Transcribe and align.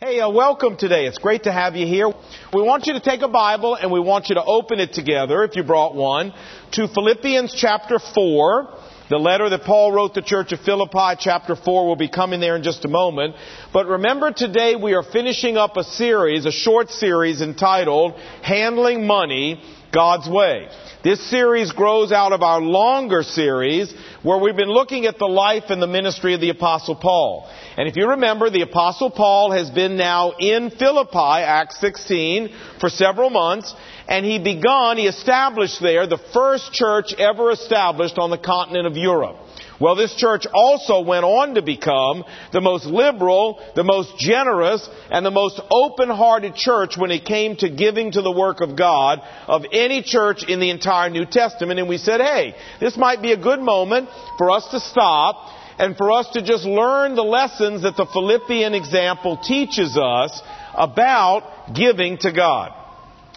Hey, 0.00 0.20
uh, 0.20 0.30
welcome 0.30 0.76
today. 0.76 1.06
It's 1.06 1.18
great 1.18 1.42
to 1.42 1.52
have 1.52 1.74
you 1.74 1.84
here. 1.84 2.06
We 2.06 2.62
want 2.62 2.86
you 2.86 2.92
to 2.92 3.00
take 3.00 3.22
a 3.22 3.28
Bible 3.28 3.74
and 3.74 3.90
we 3.90 3.98
want 3.98 4.28
you 4.28 4.36
to 4.36 4.44
open 4.44 4.78
it 4.78 4.92
together, 4.92 5.42
if 5.42 5.56
you 5.56 5.64
brought 5.64 5.96
one, 5.96 6.32
to 6.74 6.86
Philippians 6.86 7.52
chapter 7.52 7.98
4. 7.98 8.78
The 9.10 9.16
letter 9.16 9.48
that 9.48 9.64
Paul 9.64 9.90
wrote 9.90 10.14
the 10.14 10.22
church 10.22 10.52
of 10.52 10.60
Philippi, 10.60 11.16
chapter 11.18 11.56
4, 11.56 11.84
will 11.84 11.96
be 11.96 12.08
coming 12.08 12.38
there 12.38 12.54
in 12.54 12.62
just 12.62 12.84
a 12.84 12.88
moment. 12.88 13.34
But 13.72 13.88
remember 13.88 14.30
today 14.30 14.76
we 14.76 14.94
are 14.94 15.02
finishing 15.02 15.56
up 15.56 15.76
a 15.76 15.82
series, 15.82 16.46
a 16.46 16.52
short 16.52 16.90
series 16.90 17.40
entitled 17.40 18.14
Handling 18.44 19.04
Money 19.04 19.60
God's 19.98 20.28
Way. 20.28 20.68
This 21.02 21.28
series 21.28 21.72
grows 21.72 22.12
out 22.12 22.30
of 22.30 22.40
our 22.40 22.60
longer 22.60 23.24
series 23.24 23.92
where 24.22 24.38
we've 24.38 24.54
been 24.54 24.70
looking 24.70 25.06
at 25.06 25.18
the 25.18 25.26
life 25.26 25.64
and 25.70 25.82
the 25.82 25.88
ministry 25.88 26.34
of 26.34 26.40
the 26.40 26.50
Apostle 26.50 26.94
Paul. 26.94 27.50
And 27.76 27.88
if 27.88 27.96
you 27.96 28.10
remember, 28.10 28.48
the 28.48 28.62
Apostle 28.62 29.10
Paul 29.10 29.50
has 29.50 29.70
been 29.70 29.96
now 29.96 30.34
in 30.38 30.70
Philippi, 30.70 31.42
Acts 31.42 31.80
16, 31.80 32.54
for 32.78 32.88
several 32.88 33.28
months, 33.28 33.74
and 34.08 34.24
he 34.24 34.38
begun, 34.38 34.98
he 34.98 35.08
established 35.08 35.82
there 35.82 36.06
the 36.06 36.22
first 36.32 36.72
church 36.72 37.12
ever 37.18 37.50
established 37.50 38.18
on 38.18 38.30
the 38.30 38.38
continent 38.38 38.86
of 38.86 38.96
Europe. 38.96 39.47
Well, 39.80 39.94
this 39.94 40.14
church 40.14 40.44
also 40.52 41.02
went 41.02 41.24
on 41.24 41.54
to 41.54 41.62
become 41.62 42.24
the 42.52 42.60
most 42.60 42.86
liberal, 42.86 43.60
the 43.76 43.84
most 43.84 44.18
generous, 44.18 44.88
and 45.10 45.24
the 45.24 45.30
most 45.30 45.60
open-hearted 45.70 46.56
church 46.56 46.96
when 46.96 47.12
it 47.12 47.24
came 47.24 47.56
to 47.56 47.68
giving 47.68 48.10
to 48.12 48.22
the 48.22 48.32
work 48.32 48.60
of 48.60 48.76
God 48.76 49.20
of 49.46 49.62
any 49.72 50.02
church 50.02 50.42
in 50.48 50.58
the 50.58 50.70
entire 50.70 51.10
New 51.10 51.26
Testament. 51.26 51.78
And 51.78 51.88
we 51.88 51.98
said, 51.98 52.20
hey, 52.20 52.54
this 52.80 52.96
might 52.96 53.22
be 53.22 53.32
a 53.32 53.36
good 53.36 53.60
moment 53.60 54.08
for 54.36 54.50
us 54.50 54.66
to 54.72 54.80
stop 54.80 55.54
and 55.78 55.96
for 55.96 56.10
us 56.10 56.28
to 56.30 56.42
just 56.42 56.64
learn 56.64 57.14
the 57.14 57.22
lessons 57.22 57.82
that 57.82 57.96
the 57.96 58.06
Philippian 58.06 58.74
example 58.74 59.36
teaches 59.36 59.96
us 59.96 60.42
about 60.74 61.72
giving 61.72 62.18
to 62.18 62.32
God. 62.32 62.72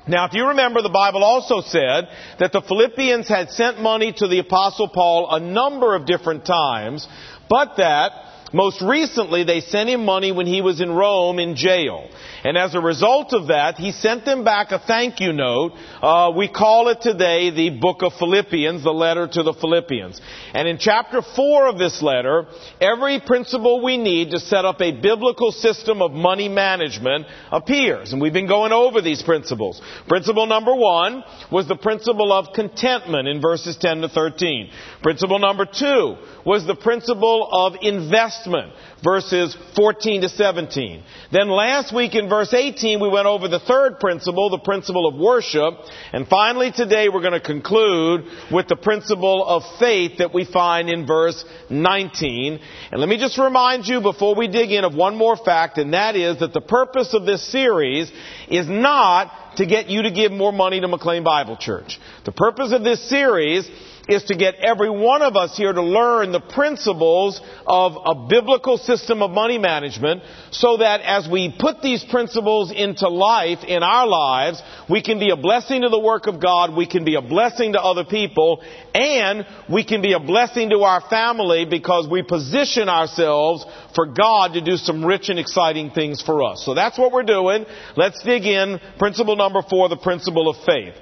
Now, 0.08 0.26
if 0.26 0.34
you 0.34 0.48
remember, 0.48 0.82
the 0.82 0.90
Bible 0.90 1.24
also 1.24 1.62
said 1.62 2.08
that 2.40 2.52
the 2.52 2.62
Philippians 2.62 3.28
had 3.28 3.52
sent 3.52 3.80
money 3.80 4.12
to 4.14 4.28
the 4.28 4.40
Apostle 4.40 4.88
Paul 4.88 5.30
a 5.32 5.40
number 5.40 5.96
of 5.96 6.08
different 6.08 6.46
times, 6.46 7.08
but 7.48 7.78
that 7.78 8.12
most 8.54 8.82
recently 8.82 9.44
they 9.44 9.62
sent 9.62 9.90
him 9.90 10.04
money 10.04 10.32
when 10.32 10.48
he 10.48 10.62
was 10.62 10.82
in 10.82 10.92
Rome 10.92 11.40
in 11.40 11.56
jail. 11.56 12.10
And 12.44 12.58
as 12.58 12.74
a 12.74 12.80
result 12.80 13.34
of 13.34 13.48
that, 13.48 13.76
he 13.76 13.92
sent 13.92 14.26
them 14.26 14.44
back 14.44 14.72
a 14.72 14.80
thank 14.80 15.20
you 15.20 15.32
note. 15.32 15.74
Uh, 16.02 16.32
we 16.36 16.48
call 16.48 16.88
it 16.88 17.02
today 17.02 17.52
the 17.52 17.70
book 17.80 18.02
of 18.02 18.14
Philippians, 18.14 18.84
the 18.84 18.92
letter 18.92 19.28
to 19.28 19.44
the 19.44 19.54
Philippians. 19.54 20.20
And 20.54 20.68
in 20.68 20.78
chapter 20.80 21.22
4 21.22 21.68
of 21.68 21.78
this 21.78 22.02
letter, 22.02 22.46
every 22.80 23.20
principle 23.20 23.84
we 23.84 23.98
need 23.98 24.32
to 24.32 24.40
set 24.40 24.66
up 24.66 24.82
a 24.82 24.92
biblical 24.92 25.52
system 25.52 26.02
of 26.02 26.12
money 26.12 26.50
management 26.50 27.28
appears. 27.52 28.12
And 28.12 28.22
we've 28.22 28.34
been 28.34 28.48
going 28.48 28.72
over 28.72 29.02
these 29.02 29.22
principles. 29.22 29.82
Principle 30.08 30.48
number 30.48 30.76
one 30.76 31.24
was 31.52 31.68
the 31.68 31.76
principle 31.76 32.34
of 32.34 32.54
contentment 32.54 33.28
in 33.28 33.40
verses 33.40 33.78
10 33.78 34.02
to 34.02 34.10
13. 34.10 34.72
Principle 35.04 35.40
number 35.40 35.66
two 35.66 36.18
was 36.46 36.66
the 36.66 36.76
principle 36.76 37.48
of 37.52 37.76
investment 37.82 38.74
verses 39.04 39.56
14 39.76 40.22
to 40.22 40.30
17. 40.30 41.04
Then 41.32 41.50
last 41.50 41.94
week 41.94 42.16
in 42.16 42.30
verse 42.32 42.54
18 42.54 43.02
we 43.02 43.10
went 43.10 43.28
over 43.28 43.50
the 43.50 43.60
third 43.60 44.00
principle, 44.00 44.50
the 44.50 44.58
principle 44.58 45.06
of 45.06 45.16
worship. 45.16 45.74
And 46.14 46.26
finally 46.26 46.72
today 46.72 47.10
we're 47.10 47.22
going 47.22 47.34
to 47.34 47.42
conclude 47.42 48.24
with 48.50 48.70
the 48.70 48.78
principle 48.78 49.46
of 49.46 49.64
faith 49.80 50.20
that 50.20 50.34
we 50.34 50.46
find 50.46 50.90
in 50.90 51.06
verse 51.06 51.44
19. 51.70 52.60
And 52.92 53.02
let 53.02 53.10
me 53.10 53.18
just 53.18 53.38
remind 53.38 53.86
you 53.86 54.00
before 54.00 54.34
we 54.34 54.48
dig 54.48 54.72
in 54.72 54.86
of 54.86 54.96
one 54.96 55.18
more 55.18 55.36
fact, 55.36 55.78
and 55.78 55.94
that 55.94 56.16
is 56.16 56.40
that 56.40 56.54
the 56.54 56.62
purpose 56.62 57.14
of 57.14 57.26
this 57.26 57.52
series 57.52 58.10
is 58.48 58.70
not 58.70 59.58
to 59.58 59.66
get 59.66 59.90
you 59.90 60.04
to 60.04 60.12
give 60.12 60.32
more 60.32 60.54
money 60.54 60.80
to 60.80 60.88
McLean 60.88 61.26
Bible 61.26 61.58
Church. 61.58 62.00
The 62.24 62.32
purpose 62.32 62.72
of 62.72 62.86
this 62.86 63.10
series 63.10 63.70
is 64.08 64.24
to 64.24 64.36
get 64.36 64.56
every 64.56 64.90
one 64.90 65.22
of 65.22 65.36
us 65.36 65.56
here 65.56 65.72
to 65.72 65.82
learn 65.82 66.32
the 66.32 66.40
principles 66.40 67.40
of 67.68 67.94
a 68.04 68.28
biblical 68.28 68.78
system 68.78 69.22
of 69.22 69.32
money 69.32 69.58
management 69.58 70.24
so 70.52 70.78
that 70.78 71.02
as 71.02 71.28
we 71.30 71.56
put 71.58 71.82
these 71.82 72.04
principles 72.04 72.72
into 72.72 73.08
life 73.08 73.60
in 73.68 73.84
our 73.84 74.08
lives, 74.08 74.62
we 74.90 75.02
can 75.02 75.20
be 75.20 75.30
a 75.30 75.38
blessing 75.38 75.82
to 75.82 75.90
the 75.90 76.00
work 76.00 76.28
of 76.28 76.42
God, 76.42 76.76
we 76.76 76.88
can 76.88 77.06
be 77.06 77.16
a 77.16 77.22
blessing 77.22 77.74
to 77.74 77.82
other 77.82 78.04
people, 78.04 78.64
and 78.94 79.46
we 79.70 79.84
can 79.84 80.02
be 80.02 80.14
a 80.14 80.20
blessing 80.20 80.70
to 80.72 80.80
our 80.80 81.02
family 81.02 81.66
because 81.66 82.08
we 82.10 82.24
position 82.24 82.90
ourselves 82.90 83.66
for 83.94 84.08
God 84.08 84.54
to 84.54 84.62
do 84.62 84.78
some 84.78 85.06
rich 85.06 85.30
and 85.30 85.40
exciting 85.40 85.92
things 85.92 86.22
for 86.22 86.44
us. 86.44 86.66
So 86.66 86.74
that's 86.74 86.98
what 86.98 87.12
we're 87.12 87.24
doing. 87.24 87.66
Let's 87.96 88.22
dig 88.24 88.46
in. 88.46 88.80
Principle 88.98 89.36
number 89.36 89.62
four, 89.62 89.90
the 89.90 89.98
principle 89.98 90.50
of 90.50 90.58
faith. 90.66 90.96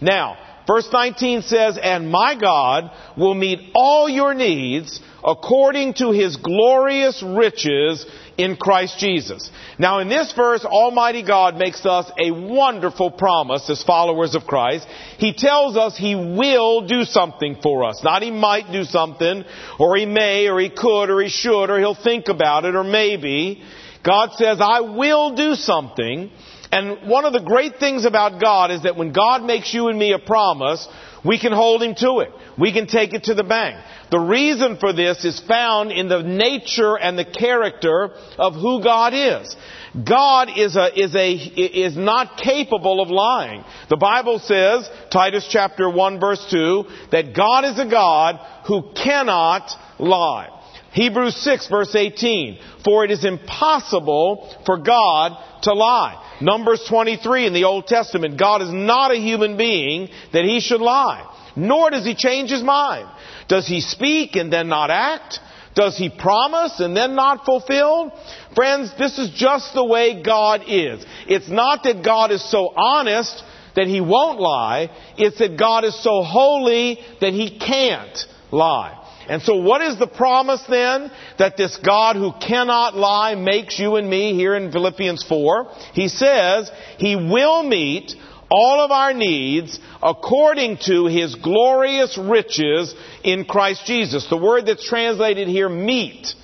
Now, 0.00 0.36
Verse 0.66 0.88
19 0.92 1.42
says, 1.42 1.78
And 1.82 2.10
my 2.10 2.34
God 2.38 2.90
will 3.16 3.34
meet 3.34 3.72
all 3.74 4.08
your 4.08 4.34
needs 4.34 5.00
according 5.22 5.94
to 5.94 6.10
his 6.10 6.36
glorious 6.36 7.22
riches 7.22 8.06
in 8.36 8.56
Christ 8.56 8.98
Jesus. 8.98 9.50
Now 9.78 10.00
in 10.00 10.08
this 10.08 10.32
verse, 10.32 10.64
Almighty 10.64 11.22
God 11.22 11.56
makes 11.56 11.84
us 11.86 12.10
a 12.18 12.30
wonderful 12.30 13.10
promise 13.10 13.68
as 13.70 13.82
followers 13.82 14.34
of 14.34 14.44
Christ. 14.44 14.86
He 15.18 15.34
tells 15.34 15.76
us 15.76 15.96
He 15.96 16.14
will 16.14 16.86
do 16.86 17.04
something 17.04 17.58
for 17.62 17.84
us. 17.84 18.02
Not 18.02 18.22
He 18.22 18.30
might 18.30 18.72
do 18.72 18.84
something, 18.84 19.44
or 19.78 19.96
He 19.96 20.06
may, 20.06 20.48
or 20.48 20.60
He 20.60 20.70
could, 20.70 21.10
or 21.10 21.20
He 21.20 21.28
should, 21.28 21.70
or 21.70 21.78
He'll 21.78 21.94
think 21.94 22.28
about 22.28 22.64
it, 22.64 22.74
or 22.74 22.84
maybe. 22.84 23.62
God 24.04 24.32
says, 24.34 24.58
I 24.60 24.80
will 24.80 25.34
do 25.34 25.54
something. 25.54 26.30
And 26.74 27.08
one 27.08 27.24
of 27.24 27.32
the 27.32 27.38
great 27.38 27.76
things 27.78 28.04
about 28.04 28.40
God 28.40 28.72
is 28.72 28.82
that 28.82 28.96
when 28.96 29.12
God 29.12 29.44
makes 29.44 29.72
you 29.72 29.86
and 29.86 29.96
me 29.96 30.12
a 30.12 30.18
promise, 30.18 30.88
we 31.24 31.38
can 31.38 31.52
hold 31.52 31.84
Him 31.84 31.94
to 31.94 32.18
it. 32.18 32.30
We 32.58 32.72
can 32.72 32.88
take 32.88 33.14
it 33.14 33.24
to 33.24 33.34
the 33.34 33.44
bank. 33.44 33.76
The 34.10 34.18
reason 34.18 34.78
for 34.78 34.92
this 34.92 35.24
is 35.24 35.38
found 35.38 35.92
in 35.92 36.08
the 36.08 36.24
nature 36.24 36.98
and 36.98 37.16
the 37.16 37.24
character 37.24 38.10
of 38.38 38.54
who 38.54 38.82
God 38.82 39.14
is. 39.14 39.56
God 40.04 40.48
is 40.56 40.74
a, 40.74 41.00
is 41.00 41.14
a, 41.14 41.32
is 41.32 41.96
not 41.96 42.38
capable 42.38 43.00
of 43.00 43.08
lying. 43.08 43.62
The 43.88 43.96
Bible 43.96 44.40
says, 44.40 44.90
Titus 45.12 45.46
chapter 45.48 45.88
1 45.88 46.18
verse 46.18 46.44
2, 46.50 46.86
that 47.12 47.36
God 47.36 47.64
is 47.66 47.78
a 47.78 47.88
God 47.88 48.40
who 48.66 48.90
cannot 48.94 49.70
lie. 50.00 50.53
Hebrews 50.94 51.36
6 51.36 51.68
verse 51.68 51.94
18, 51.94 52.58
for 52.84 53.04
it 53.04 53.10
is 53.10 53.24
impossible 53.24 54.56
for 54.64 54.78
God 54.78 55.36
to 55.62 55.74
lie. 55.74 56.20
Numbers 56.40 56.84
23 56.88 57.46
in 57.46 57.52
the 57.52 57.64
Old 57.64 57.88
Testament, 57.88 58.38
God 58.38 58.62
is 58.62 58.72
not 58.72 59.10
a 59.10 59.16
human 59.16 59.56
being 59.56 60.08
that 60.32 60.44
he 60.44 60.60
should 60.60 60.80
lie. 60.80 61.28
Nor 61.56 61.90
does 61.90 62.04
he 62.04 62.14
change 62.14 62.50
his 62.50 62.62
mind. 62.62 63.08
Does 63.48 63.66
he 63.66 63.80
speak 63.80 64.36
and 64.36 64.52
then 64.52 64.68
not 64.68 64.90
act? 64.90 65.40
Does 65.74 65.98
he 65.98 66.08
promise 66.08 66.78
and 66.78 66.96
then 66.96 67.16
not 67.16 67.44
fulfill? 67.44 68.12
Friends, 68.54 68.92
this 68.96 69.18
is 69.18 69.30
just 69.30 69.74
the 69.74 69.84
way 69.84 70.22
God 70.22 70.62
is. 70.68 71.04
It's 71.26 71.48
not 71.48 71.82
that 71.82 72.04
God 72.04 72.30
is 72.30 72.48
so 72.48 72.72
honest 72.76 73.42
that 73.74 73.88
he 73.88 74.00
won't 74.00 74.40
lie. 74.40 74.90
It's 75.18 75.38
that 75.40 75.58
God 75.58 75.82
is 75.82 76.00
so 76.00 76.22
holy 76.22 77.00
that 77.20 77.32
he 77.32 77.58
can't 77.58 78.16
lie. 78.52 79.00
And 79.28 79.42
so 79.42 79.56
what 79.56 79.80
is 79.82 79.98
the 79.98 80.06
promise 80.06 80.62
then 80.68 81.10
that 81.38 81.56
this 81.56 81.76
God 81.76 82.16
who 82.16 82.32
cannot 82.32 82.96
lie 82.96 83.34
makes 83.34 83.78
you 83.78 83.96
and 83.96 84.08
me 84.08 84.34
here 84.34 84.54
in 84.54 84.70
Philippians 84.70 85.24
4? 85.24 85.70
He 85.92 86.08
says 86.08 86.70
He 86.98 87.16
will 87.16 87.62
meet 87.62 88.14
all 88.50 88.80
of 88.80 88.90
our 88.90 89.14
needs 89.14 89.78
according 90.02 90.78
to 90.86 91.06
His 91.06 91.34
glorious 91.34 92.18
riches 92.18 92.94
in 93.22 93.44
Christ 93.44 93.86
Jesus. 93.86 94.28
The 94.28 94.36
word 94.36 94.66
that's 94.66 94.86
translated 94.86 95.48
here, 95.48 95.68
meet, 95.68 96.34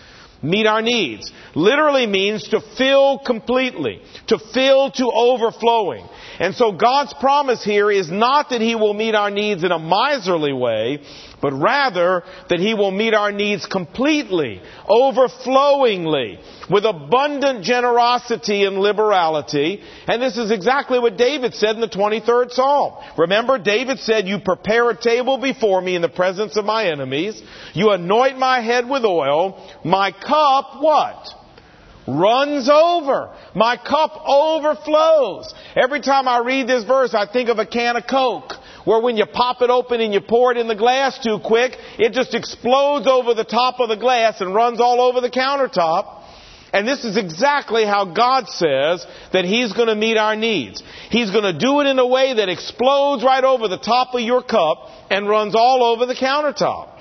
meet 0.42 0.66
our 0.66 0.82
needs, 0.82 1.30
literally 1.54 2.06
means 2.06 2.48
to 2.48 2.60
fill 2.78 3.18
completely, 3.18 4.00
to 4.28 4.38
fill 4.38 4.90
to 4.92 5.10
overflowing. 5.12 6.08
And 6.38 6.54
so 6.54 6.72
God's 6.72 7.14
promise 7.14 7.64
here 7.64 7.90
is 7.90 8.10
not 8.10 8.50
that 8.50 8.60
He 8.60 8.74
will 8.74 8.94
meet 8.94 9.14
our 9.14 9.30
needs 9.30 9.64
in 9.64 9.72
a 9.72 9.78
miserly 9.78 10.52
way, 10.52 11.00
but 11.42 11.52
rather 11.52 12.22
that 12.48 12.60
He 12.60 12.74
will 12.74 12.90
meet 12.90 13.14
our 13.14 13.32
needs 13.32 13.66
completely, 13.66 14.60
overflowingly, 14.88 16.38
with 16.70 16.84
abundant 16.84 17.64
generosity 17.64 18.64
and 18.64 18.78
liberality. 18.78 19.82
And 20.06 20.22
this 20.22 20.36
is 20.36 20.50
exactly 20.50 20.98
what 20.98 21.16
David 21.16 21.54
said 21.54 21.74
in 21.74 21.80
the 21.80 21.88
23rd 21.88 22.52
Psalm. 22.52 22.94
Remember, 23.18 23.58
David 23.58 23.98
said, 23.98 24.26
You 24.26 24.38
prepare 24.40 24.90
a 24.90 25.00
table 25.00 25.38
before 25.38 25.80
me 25.80 25.96
in 25.96 26.02
the 26.02 26.08
presence 26.08 26.56
of 26.56 26.64
my 26.64 26.86
enemies. 26.86 27.40
You 27.74 27.90
anoint 27.90 28.38
my 28.38 28.60
head 28.60 28.88
with 28.88 29.04
oil. 29.04 29.80
My 29.84 30.12
cup, 30.12 30.80
what? 30.80 31.39
Runs 32.18 32.68
over. 32.68 33.34
My 33.54 33.76
cup 33.76 34.20
overflows. 34.26 35.52
Every 35.76 36.00
time 36.00 36.26
I 36.28 36.38
read 36.38 36.66
this 36.66 36.84
verse, 36.84 37.14
I 37.14 37.30
think 37.30 37.48
of 37.48 37.58
a 37.58 37.66
can 37.66 37.96
of 37.96 38.06
Coke 38.08 38.52
where 38.84 39.00
when 39.00 39.16
you 39.16 39.26
pop 39.26 39.62
it 39.62 39.70
open 39.70 40.00
and 40.00 40.12
you 40.12 40.20
pour 40.20 40.52
it 40.52 40.58
in 40.58 40.68
the 40.68 40.74
glass 40.74 41.18
too 41.22 41.38
quick, 41.44 41.76
it 41.98 42.12
just 42.12 42.34
explodes 42.34 43.06
over 43.06 43.34
the 43.34 43.44
top 43.44 43.80
of 43.80 43.88
the 43.88 43.96
glass 43.96 44.40
and 44.40 44.54
runs 44.54 44.80
all 44.80 45.00
over 45.00 45.20
the 45.20 45.30
countertop. 45.30 46.18
And 46.72 46.86
this 46.86 47.04
is 47.04 47.16
exactly 47.16 47.84
how 47.84 48.04
God 48.04 48.46
says 48.48 49.04
that 49.32 49.44
He's 49.44 49.72
going 49.72 49.88
to 49.88 49.96
meet 49.96 50.16
our 50.16 50.36
needs. 50.36 50.82
He's 51.10 51.30
going 51.30 51.44
to 51.52 51.58
do 51.58 51.80
it 51.80 51.86
in 51.86 51.98
a 51.98 52.06
way 52.06 52.34
that 52.34 52.48
explodes 52.48 53.24
right 53.24 53.42
over 53.42 53.66
the 53.66 53.78
top 53.78 54.14
of 54.14 54.20
your 54.20 54.42
cup 54.42 54.88
and 55.10 55.28
runs 55.28 55.54
all 55.56 55.82
over 55.82 56.06
the 56.06 56.14
countertop. 56.14 56.99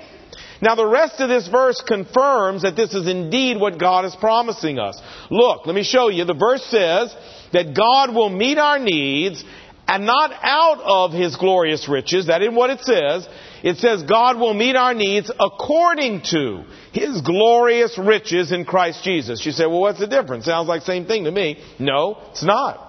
Now 0.62 0.74
the 0.74 0.86
rest 0.86 1.20
of 1.20 1.28
this 1.28 1.48
verse 1.48 1.82
confirms 1.86 2.62
that 2.62 2.76
this 2.76 2.92
is 2.92 3.06
indeed 3.06 3.58
what 3.58 3.78
God 3.78 4.04
is 4.04 4.14
promising 4.16 4.78
us. 4.78 5.00
Look, 5.30 5.66
let 5.66 5.74
me 5.74 5.82
show 5.82 6.08
you. 6.08 6.24
The 6.24 6.34
verse 6.34 6.64
says 6.64 7.14
that 7.52 7.74
God 7.74 8.14
will 8.14 8.28
meet 8.28 8.58
our 8.58 8.78
needs 8.78 9.42
and 9.88 10.06
not 10.06 10.32
out 10.42 10.80
of 10.84 11.12
His 11.12 11.36
glorious 11.36 11.88
riches. 11.88 12.26
That 12.26 12.42
isn't 12.42 12.54
what 12.54 12.70
it 12.70 12.80
says. 12.80 13.28
It 13.62 13.78
says 13.78 14.02
God 14.02 14.38
will 14.38 14.54
meet 14.54 14.76
our 14.76 14.94
needs 14.94 15.30
according 15.40 16.22
to 16.30 16.64
His 16.92 17.20
glorious 17.22 17.98
riches 17.98 18.52
in 18.52 18.64
Christ 18.64 19.02
Jesus. 19.02 19.44
You 19.44 19.52
say, 19.52 19.66
well, 19.66 19.80
what's 19.80 19.98
the 19.98 20.06
difference? 20.06 20.44
Sounds 20.44 20.68
like 20.68 20.82
same 20.82 21.06
thing 21.06 21.24
to 21.24 21.30
me. 21.30 21.62
No, 21.78 22.18
it's 22.30 22.44
not. 22.44 22.86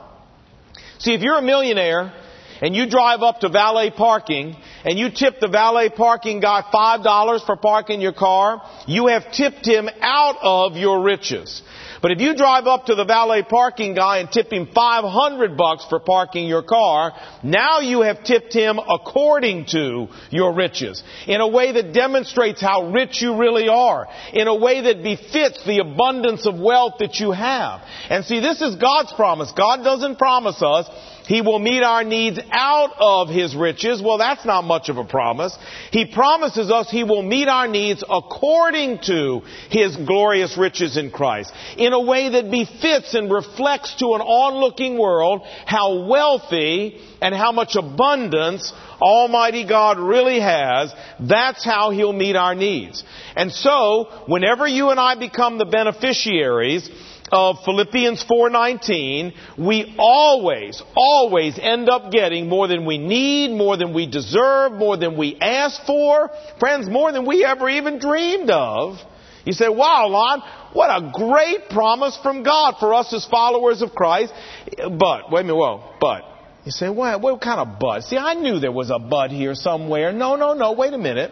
See, 0.99 1.13
if 1.13 1.21
you're 1.21 1.39
a 1.39 1.41
millionaire 1.41 2.13
and 2.61 2.75
you 2.75 2.87
drive 2.87 3.21
up 3.21 3.39
to 3.39 3.49
valet 3.49 3.89
parking 3.89 4.55
and 4.83 4.97
you 4.97 5.09
tip 5.11 5.39
the 5.39 5.47
valet 5.47 5.89
parking 5.89 6.39
guy 6.39 6.63
$5 6.73 7.45
for 7.45 7.55
parking 7.55 8.01
your 8.01 8.13
car, 8.13 8.61
you 8.87 9.07
have 9.07 9.31
tipped 9.31 9.65
him 9.65 9.89
out 10.01 10.37
of 10.41 10.77
your 10.77 11.03
riches. 11.03 11.61
But 12.01 12.11
if 12.11 12.19
you 12.19 12.35
drive 12.35 12.65
up 12.65 12.85
to 12.85 12.95
the 12.95 13.05
valet 13.05 13.43
parking 13.43 13.93
guy 13.93 14.17
and 14.17 14.31
tip 14.31 14.51
him 14.51 14.67
500 14.73 15.55
bucks 15.55 15.85
for 15.87 15.99
parking 15.99 16.47
your 16.47 16.63
car, 16.63 17.13
now 17.43 17.79
you 17.79 18.01
have 18.01 18.23
tipped 18.23 18.53
him 18.53 18.79
according 18.79 19.67
to 19.67 20.07
your 20.31 20.53
riches. 20.55 21.03
In 21.27 21.41
a 21.41 21.47
way 21.47 21.73
that 21.73 21.93
demonstrates 21.93 22.59
how 22.59 22.91
rich 22.91 23.21
you 23.21 23.37
really 23.37 23.67
are. 23.67 24.07
In 24.33 24.47
a 24.47 24.55
way 24.55 24.81
that 24.81 25.03
befits 25.03 25.63
the 25.63 25.79
abundance 25.79 26.47
of 26.47 26.59
wealth 26.59 26.95
that 26.99 27.19
you 27.19 27.31
have. 27.31 27.81
And 28.09 28.25
see, 28.25 28.39
this 28.39 28.61
is 28.61 28.77
God's 28.77 29.13
promise. 29.13 29.51
God 29.51 29.83
doesn't 29.83 30.17
promise 30.17 30.61
us 30.61 30.89
he 31.27 31.41
will 31.41 31.59
meet 31.59 31.83
our 31.83 32.03
needs 32.03 32.39
out 32.51 32.91
of 32.99 33.29
His 33.29 33.55
riches. 33.55 34.01
Well, 34.01 34.17
that's 34.17 34.45
not 34.45 34.63
much 34.63 34.89
of 34.89 34.97
a 34.97 35.03
promise. 35.03 35.57
He 35.91 36.05
promises 36.05 36.71
us 36.71 36.89
He 36.89 37.03
will 37.03 37.21
meet 37.21 37.47
our 37.47 37.67
needs 37.67 38.03
according 38.07 38.99
to 39.05 39.41
His 39.69 39.95
glorious 39.95 40.57
riches 40.57 40.97
in 40.97 41.11
Christ. 41.11 41.53
In 41.77 41.93
a 41.93 42.01
way 42.01 42.29
that 42.29 42.51
befits 42.51 43.13
and 43.13 43.31
reflects 43.31 43.95
to 43.95 44.15
an 44.15 44.21
onlooking 44.21 44.97
world 44.97 45.41
how 45.65 46.05
wealthy 46.07 46.99
and 47.21 47.35
how 47.35 47.51
much 47.51 47.75
abundance 47.75 48.73
Almighty 49.01 49.65
God 49.67 49.99
really 49.99 50.39
has. 50.39 50.93
That's 51.19 51.63
how 51.63 51.91
He'll 51.91 52.13
meet 52.13 52.35
our 52.35 52.55
needs. 52.55 53.03
And 53.35 53.51
so, 53.51 54.23
whenever 54.27 54.67
you 54.67 54.89
and 54.89 54.99
I 54.99 55.15
become 55.15 55.57
the 55.57 55.65
beneficiaries, 55.65 56.89
of 57.31 57.63
Philippians 57.63 58.23
4:19, 58.23 59.33
we 59.57 59.95
always, 59.97 60.81
always 60.95 61.57
end 61.59 61.89
up 61.89 62.11
getting 62.11 62.49
more 62.49 62.67
than 62.67 62.85
we 62.85 62.97
need, 62.97 63.51
more 63.51 63.77
than 63.77 63.93
we 63.93 64.05
deserve, 64.05 64.73
more 64.73 64.97
than 64.97 65.17
we 65.17 65.37
ask 65.39 65.85
for, 65.85 66.29
friends, 66.59 66.89
more 66.89 67.11
than 67.11 67.25
we 67.25 67.45
ever 67.45 67.69
even 67.69 67.99
dreamed 67.99 68.49
of. 68.49 68.99
You 69.45 69.53
say, 69.53 69.69
wow, 69.69 70.07
Lon, 70.07 70.43
what 70.73 70.89
a 70.89 71.11
great 71.11 71.69
promise 71.69 72.17
from 72.21 72.43
God 72.43 72.75
for 72.79 72.93
us 72.93 73.11
as 73.13 73.25
followers 73.25 73.81
of 73.81 73.95
Christ. 73.95 74.33
But, 74.77 75.31
wait 75.31 75.41
a 75.41 75.43
minute, 75.43 75.55
whoa, 75.55 75.95
but. 75.99 76.25
You 76.63 76.71
say, 76.71 76.89
what, 76.89 77.21
what 77.21 77.41
kind 77.41 77.59
of 77.59 77.79
but? 77.79 78.01
See, 78.01 78.17
I 78.17 78.35
knew 78.35 78.59
there 78.59 78.71
was 78.71 78.91
a 78.91 78.99
but 78.99 79.31
here 79.31 79.55
somewhere. 79.55 80.11
No, 80.11 80.35
no, 80.35 80.53
no, 80.53 80.73
wait 80.73 80.93
a 80.93 80.97
minute. 80.97 81.31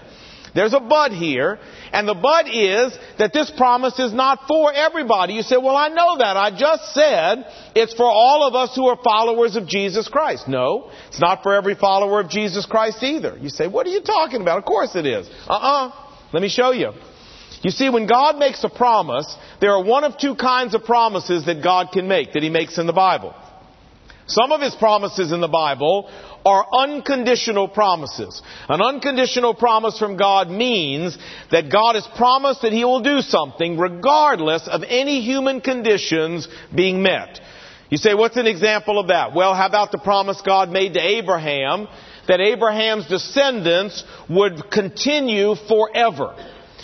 There's 0.55 0.73
a 0.73 0.79
but 0.79 1.11
here, 1.11 1.59
and 1.91 2.07
the 2.07 2.13
but 2.13 2.47
is 2.47 2.97
that 3.17 3.33
this 3.33 3.51
promise 3.51 3.97
is 3.99 4.13
not 4.13 4.47
for 4.47 4.71
everybody. 4.73 5.33
You 5.33 5.41
say, 5.41 5.57
well, 5.57 5.75
I 5.75 5.89
know 5.89 6.17
that. 6.17 6.37
I 6.37 6.51
just 6.51 6.93
said 6.93 7.45
it's 7.75 7.93
for 7.93 8.05
all 8.05 8.47
of 8.47 8.55
us 8.55 8.75
who 8.75 8.87
are 8.87 8.97
followers 9.03 9.55
of 9.55 9.67
Jesus 9.67 10.07
Christ. 10.07 10.47
No, 10.47 10.91
it's 11.07 11.19
not 11.19 11.43
for 11.43 11.55
every 11.55 11.75
follower 11.75 12.19
of 12.19 12.29
Jesus 12.29 12.65
Christ 12.65 13.01
either. 13.03 13.37
You 13.37 13.49
say, 13.49 13.67
what 13.67 13.87
are 13.87 13.91
you 13.91 14.01
talking 14.01 14.41
about? 14.41 14.59
Of 14.59 14.65
course 14.65 14.95
it 14.95 15.05
is. 15.05 15.27
Uh-uh. 15.47 15.91
Let 16.31 16.41
me 16.41 16.49
show 16.49 16.71
you. 16.71 16.91
You 17.61 17.71
see, 17.71 17.89
when 17.89 18.07
God 18.07 18.37
makes 18.37 18.63
a 18.63 18.69
promise, 18.69 19.35
there 19.59 19.71
are 19.71 19.83
one 19.83 20.03
of 20.03 20.17
two 20.17 20.35
kinds 20.35 20.75
of 20.75 20.83
promises 20.83 21.45
that 21.45 21.61
God 21.61 21.89
can 21.91 22.07
make, 22.07 22.33
that 22.33 22.43
He 22.43 22.49
makes 22.49 22.77
in 22.77 22.87
the 22.87 22.93
Bible. 22.93 23.35
Some 24.27 24.51
of 24.51 24.61
His 24.61 24.75
promises 24.75 25.31
in 25.31 25.41
the 25.41 25.47
Bible 25.47 26.09
are 26.45 26.65
unconditional 26.71 27.67
promises. 27.67 28.41
An 28.67 28.81
unconditional 28.81 29.53
promise 29.53 29.97
from 29.99 30.17
God 30.17 30.49
means 30.49 31.17
that 31.51 31.71
God 31.71 31.95
has 31.95 32.07
promised 32.15 32.61
that 32.61 32.71
He 32.71 32.85
will 32.85 33.01
do 33.01 33.21
something 33.21 33.77
regardless 33.77 34.67
of 34.67 34.83
any 34.87 35.21
human 35.21 35.61
conditions 35.61 36.47
being 36.73 37.01
met. 37.01 37.39
You 37.89 37.97
say, 37.97 38.13
what's 38.13 38.37
an 38.37 38.47
example 38.47 38.99
of 38.99 39.07
that? 39.07 39.33
Well, 39.33 39.55
how 39.55 39.65
about 39.65 39.91
the 39.91 39.97
promise 39.97 40.41
God 40.45 40.69
made 40.69 40.93
to 40.93 41.01
Abraham 41.01 41.87
that 42.27 42.39
Abraham's 42.39 43.07
descendants 43.07 44.03
would 44.29 44.69
continue 44.71 45.55
forever? 45.55 46.35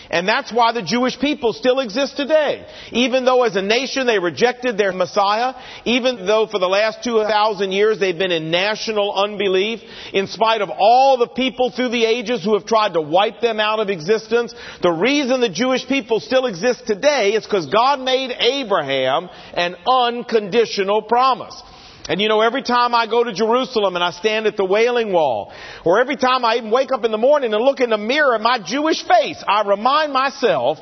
And 0.09 0.27
that's 0.27 0.51
why 0.51 0.71
the 0.71 0.81
Jewish 0.81 1.19
people 1.19 1.53
still 1.53 1.79
exist 1.79 2.17
today. 2.17 2.65
Even 2.91 3.25
though 3.25 3.43
as 3.43 3.55
a 3.55 3.61
nation 3.61 4.07
they 4.07 4.19
rejected 4.19 4.77
their 4.77 4.91
Messiah, 4.91 5.53
even 5.85 6.25
though 6.25 6.47
for 6.47 6.59
the 6.59 6.67
last 6.67 7.03
2,000 7.03 7.71
years 7.71 7.99
they've 7.99 8.17
been 8.17 8.31
in 8.31 8.51
national 8.51 9.13
unbelief, 9.13 9.81
in 10.13 10.27
spite 10.27 10.61
of 10.61 10.69
all 10.69 11.17
the 11.17 11.27
people 11.27 11.71
through 11.71 11.89
the 11.89 12.05
ages 12.05 12.43
who 12.43 12.53
have 12.53 12.65
tried 12.65 12.93
to 12.93 13.01
wipe 13.01 13.41
them 13.41 13.59
out 13.59 13.79
of 13.79 13.89
existence, 13.89 14.53
the 14.81 14.91
reason 14.91 15.41
the 15.41 15.49
Jewish 15.49 15.87
people 15.87 16.19
still 16.19 16.45
exist 16.45 16.85
today 16.85 17.33
is 17.33 17.43
because 17.43 17.67
God 17.67 17.99
made 17.99 18.31
Abraham 18.31 19.29
an 19.53 19.75
unconditional 19.87 21.01
promise. 21.01 21.61
And 22.07 22.21
you 22.21 22.27
know, 22.27 22.41
every 22.41 22.61
time 22.61 22.93
I 22.93 23.07
go 23.07 23.23
to 23.23 23.33
Jerusalem 23.33 23.95
and 23.95 24.03
I 24.03 24.11
stand 24.11 24.45
at 24.45 24.57
the 24.57 24.65
Wailing 24.65 25.11
Wall, 25.11 25.51
or 25.83 25.99
every 25.99 26.17
time 26.17 26.45
I 26.45 26.57
even 26.57 26.69
wake 26.69 26.91
up 26.91 27.03
in 27.03 27.11
the 27.11 27.17
morning 27.17 27.53
and 27.53 27.63
look 27.63 27.79
in 27.79 27.89
the 27.89 27.97
mirror 27.97 28.35
at 28.35 28.41
my 28.41 28.59
Jewish 28.63 29.03
face, 29.03 29.43
I 29.47 29.63
remind 29.63 30.13
myself, 30.13 30.77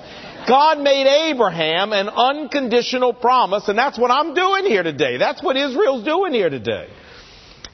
God 0.48 0.80
made 0.80 1.08
Abraham 1.30 1.94
an 1.94 2.10
unconditional 2.10 3.14
promise, 3.14 3.70
and 3.70 3.78
that's 3.78 3.98
what 3.98 4.12
I'm 4.12 4.34
doing 4.34 4.66
here 4.66 4.84
today. 4.84 5.18
That's 5.18 5.42
what 5.42 5.56
Israel's 5.56 6.04
doing 6.04 6.34
here 6.34 6.50
today. 6.50 6.90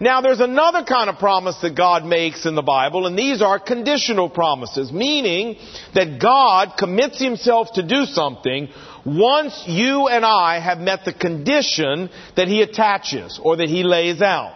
Now, 0.02 0.22
there's 0.22 0.40
another 0.40 0.84
kind 0.84 1.10
of 1.10 1.18
promise 1.18 1.58
that 1.62 1.76
God 1.76 2.06
makes 2.06 2.46
in 2.46 2.56
the 2.56 2.62
Bible, 2.62 3.06
and 3.06 3.20
these 3.20 3.42
are 3.42 3.60
conditional 3.60 4.30
promises, 4.30 4.94
meaning 4.94 5.58
that 5.94 6.22
God 6.22 6.76
commits 6.78 7.20
Himself 7.20 7.74
to 7.74 7.86
do 7.86 8.06
something 8.06 8.70
once 9.06 9.64
you 9.68 10.08
and 10.08 10.26
I 10.26 10.60
have 10.60 10.80
met 10.80 11.06
the 11.06 11.14
condition 11.14 12.10
that 12.36 12.48
he 12.48 12.62
attaches 12.62 13.40
or 13.44 13.58
that 13.58 13.70
he 13.70 13.84
lays 13.84 14.22
out. 14.22 14.56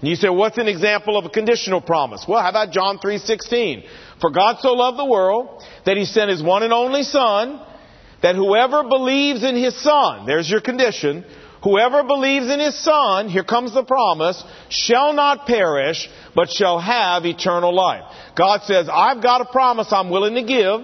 And 0.00 0.08
you 0.08 0.16
say, 0.16 0.28
what's 0.28 0.58
an 0.58 0.68
example 0.68 1.16
of 1.16 1.24
a 1.24 1.30
conditional 1.30 1.80
promise? 1.80 2.24
Well, 2.28 2.42
how 2.42 2.50
about 2.50 2.72
John 2.72 2.98
3.16? 2.98 3.86
For 4.20 4.30
God 4.30 4.56
so 4.60 4.72
loved 4.72 4.98
the 4.98 5.04
world 5.04 5.62
that 5.86 5.96
he 5.96 6.04
sent 6.04 6.30
his 6.30 6.42
one 6.42 6.62
and 6.62 6.72
only 6.72 7.04
son, 7.04 7.60
that 8.22 8.36
whoever 8.36 8.82
believes 8.82 9.42
in 9.42 9.56
his 9.56 9.80
son, 9.82 10.26
there's 10.26 10.50
your 10.50 10.60
condition, 10.60 11.24
whoever 11.62 12.02
believes 12.02 12.50
in 12.50 12.60
his 12.60 12.78
son, 12.82 13.28
here 13.28 13.44
comes 13.44 13.72
the 13.72 13.84
promise, 13.84 14.42
shall 14.68 15.14
not 15.14 15.46
perish, 15.46 16.08
but 16.34 16.50
shall 16.50 16.78
have 16.78 17.24
eternal 17.24 17.74
life. 17.74 18.02
God 18.36 18.62
says, 18.64 18.88
I've 18.92 19.22
got 19.22 19.40
a 19.40 19.46
promise 19.46 19.90
I'm 19.90 20.10
willing 20.10 20.34
to 20.34 20.42
give 20.42 20.80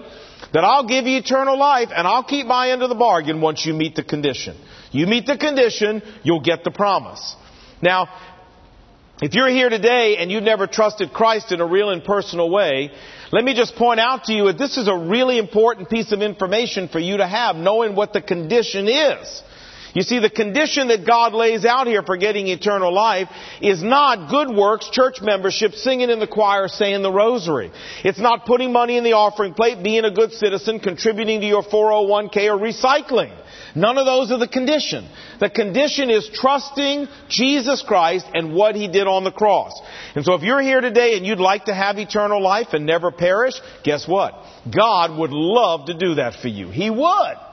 that 0.52 0.64
I'll 0.64 0.86
give 0.86 1.06
you 1.06 1.18
eternal 1.18 1.58
life 1.58 1.88
and 1.94 2.06
I'll 2.06 2.24
keep 2.24 2.46
my 2.46 2.70
end 2.70 2.82
of 2.82 2.88
the 2.88 2.94
bargain 2.94 3.40
once 3.40 3.64
you 3.64 3.74
meet 3.74 3.94
the 3.94 4.04
condition. 4.04 4.56
You 4.90 5.06
meet 5.06 5.26
the 5.26 5.38
condition, 5.38 6.02
you'll 6.22 6.40
get 6.40 6.64
the 6.64 6.70
promise. 6.70 7.36
Now, 7.80 8.08
if 9.22 9.34
you're 9.34 9.48
here 9.48 9.68
today 9.68 10.16
and 10.16 10.30
you've 10.30 10.42
never 10.42 10.66
trusted 10.66 11.12
Christ 11.12 11.52
in 11.52 11.60
a 11.60 11.66
real 11.66 11.90
and 11.90 12.02
personal 12.02 12.50
way, 12.50 12.90
let 13.32 13.44
me 13.44 13.54
just 13.54 13.76
point 13.76 14.00
out 14.00 14.24
to 14.24 14.32
you 14.32 14.46
that 14.46 14.58
this 14.58 14.76
is 14.76 14.88
a 14.88 14.96
really 14.96 15.38
important 15.38 15.90
piece 15.90 16.10
of 16.10 16.22
information 16.22 16.88
for 16.88 16.98
you 16.98 17.18
to 17.18 17.26
have, 17.26 17.54
knowing 17.54 17.94
what 17.94 18.12
the 18.12 18.22
condition 18.22 18.88
is. 18.88 19.42
You 19.94 20.02
see, 20.02 20.20
the 20.20 20.30
condition 20.30 20.88
that 20.88 21.06
God 21.06 21.34
lays 21.34 21.64
out 21.64 21.86
here 21.86 22.02
for 22.02 22.16
getting 22.16 22.46
eternal 22.46 22.94
life 22.94 23.28
is 23.60 23.82
not 23.82 24.30
good 24.30 24.54
works, 24.54 24.88
church 24.90 25.20
membership, 25.20 25.72
singing 25.72 26.10
in 26.10 26.20
the 26.20 26.28
choir, 26.28 26.68
saying 26.68 27.02
the 27.02 27.10
rosary. 27.10 27.72
It's 28.04 28.20
not 28.20 28.46
putting 28.46 28.72
money 28.72 28.96
in 28.96 29.04
the 29.04 29.14
offering 29.14 29.54
plate, 29.54 29.82
being 29.82 30.04
a 30.04 30.10
good 30.10 30.32
citizen, 30.32 30.78
contributing 30.78 31.40
to 31.40 31.46
your 31.46 31.62
401k, 31.62 32.36
or 32.46 32.58
recycling. 32.58 33.36
None 33.74 33.98
of 33.98 34.06
those 34.06 34.30
are 34.30 34.38
the 34.38 34.48
condition. 34.48 35.08
The 35.38 35.50
condition 35.50 36.10
is 36.10 36.28
trusting 36.32 37.08
Jesus 37.28 37.82
Christ 37.82 38.26
and 38.34 38.54
what 38.54 38.74
He 38.74 38.88
did 38.88 39.06
on 39.06 39.24
the 39.24 39.32
cross. 39.32 39.80
And 40.14 40.24
so 40.24 40.34
if 40.34 40.42
you're 40.42 40.62
here 40.62 40.80
today 40.80 41.16
and 41.16 41.26
you'd 41.26 41.40
like 41.40 41.64
to 41.66 41.74
have 41.74 41.98
eternal 41.98 42.42
life 42.42 42.68
and 42.72 42.86
never 42.86 43.10
perish, 43.10 43.54
guess 43.84 44.06
what? 44.06 44.34
God 44.72 45.18
would 45.18 45.30
love 45.30 45.86
to 45.86 45.94
do 45.94 46.14
that 46.16 46.34
for 46.34 46.48
you. 46.48 46.68
He 46.70 46.90
would. 46.90 47.49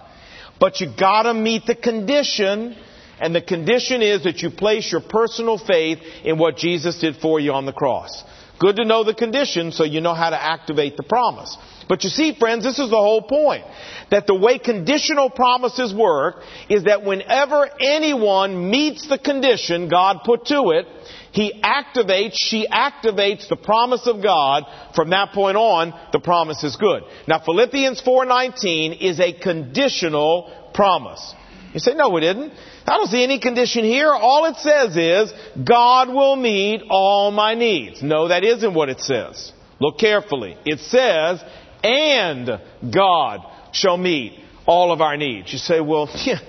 But 0.59 0.81
you 0.81 0.91
gotta 0.97 1.33
meet 1.33 1.65
the 1.65 1.75
condition, 1.75 2.75
and 3.19 3.35
the 3.35 3.41
condition 3.41 4.01
is 4.01 4.23
that 4.23 4.41
you 4.41 4.49
place 4.49 4.91
your 4.91 5.01
personal 5.01 5.57
faith 5.57 5.99
in 6.23 6.37
what 6.37 6.57
Jesus 6.57 6.99
did 6.99 7.17
for 7.17 7.39
you 7.39 7.53
on 7.53 7.65
the 7.65 7.73
cross. 7.73 8.23
Good 8.59 8.77
to 8.77 8.85
know 8.85 9.03
the 9.03 9.13
condition 9.13 9.71
so 9.71 9.83
you 9.83 10.01
know 10.01 10.13
how 10.13 10.29
to 10.29 10.41
activate 10.41 10.97
the 10.97 11.03
promise. 11.03 11.55
But 11.87 12.03
you 12.03 12.09
see, 12.09 12.35
friends, 12.37 12.63
this 12.63 12.79
is 12.79 12.89
the 12.89 12.97
whole 12.97 13.21
point. 13.21 13.63
That 14.09 14.27
the 14.27 14.35
way 14.35 14.57
conditional 14.59 15.29
promises 15.29 15.93
work 15.93 16.41
is 16.69 16.85
that 16.85 17.05
whenever 17.05 17.69
anyone 17.79 18.69
meets 18.69 19.07
the 19.07 19.17
condition 19.17 19.89
God 19.89 20.19
put 20.25 20.45
to 20.47 20.71
it, 20.71 20.87
he 21.31 21.61
activates, 21.63 22.33
she 22.33 22.67
activates 22.67 23.47
the 23.47 23.57
promise 23.57 24.07
of 24.07 24.23
God. 24.23 24.63
From 24.95 25.11
that 25.11 25.33
point 25.33 25.55
on, 25.55 25.93
the 26.11 26.19
promise 26.19 26.63
is 26.63 26.75
good. 26.75 27.03
Now 27.27 27.39
Philippians 27.39 28.01
4.19 28.01 28.99
is 28.99 29.19
a 29.19 29.33
conditional 29.33 30.51
promise. 30.73 31.33
You 31.73 31.79
say, 31.79 31.93
no, 31.93 32.15
it 32.17 32.23
isn't. 32.23 32.53
I 32.87 32.95
don't 32.97 33.07
see 33.07 33.23
any 33.23 33.39
condition 33.39 33.83
here. 33.83 34.11
All 34.13 34.45
it 34.45 34.55
says 34.57 34.95
is, 34.95 35.33
God 35.61 36.07
will 36.07 36.37
meet 36.37 36.83
all 36.89 37.31
my 37.31 37.53
needs. 37.53 38.01
No, 38.01 38.29
that 38.29 38.45
isn't 38.45 38.73
what 38.73 38.87
it 38.87 39.01
says. 39.01 39.51
Look 39.79 39.99
carefully. 39.99 40.57
It 40.65 40.79
says, 40.79 41.43
and 41.83 42.49
God 42.93 43.41
shall 43.73 43.97
meet 43.97 44.39
all 44.65 44.93
of 44.93 45.01
our 45.01 45.17
needs. 45.17 45.51
You 45.51 45.59
say, 45.59 45.81
well, 45.81 46.09
yeah, 46.25 46.39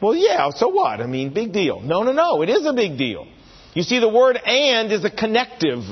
well, 0.00 0.14
yeah, 0.14 0.50
so 0.50 0.68
what? 0.68 1.00
I 1.00 1.06
mean, 1.06 1.34
big 1.34 1.52
deal. 1.52 1.80
No, 1.80 2.04
no, 2.04 2.12
no, 2.12 2.42
it 2.42 2.48
is 2.48 2.64
a 2.64 2.72
big 2.72 2.96
deal. 2.96 3.26
You 3.74 3.82
see, 3.82 3.98
the 3.98 4.08
word 4.08 4.36
and 4.36 4.92
is 4.92 5.04
a 5.04 5.10
connective. 5.10 5.82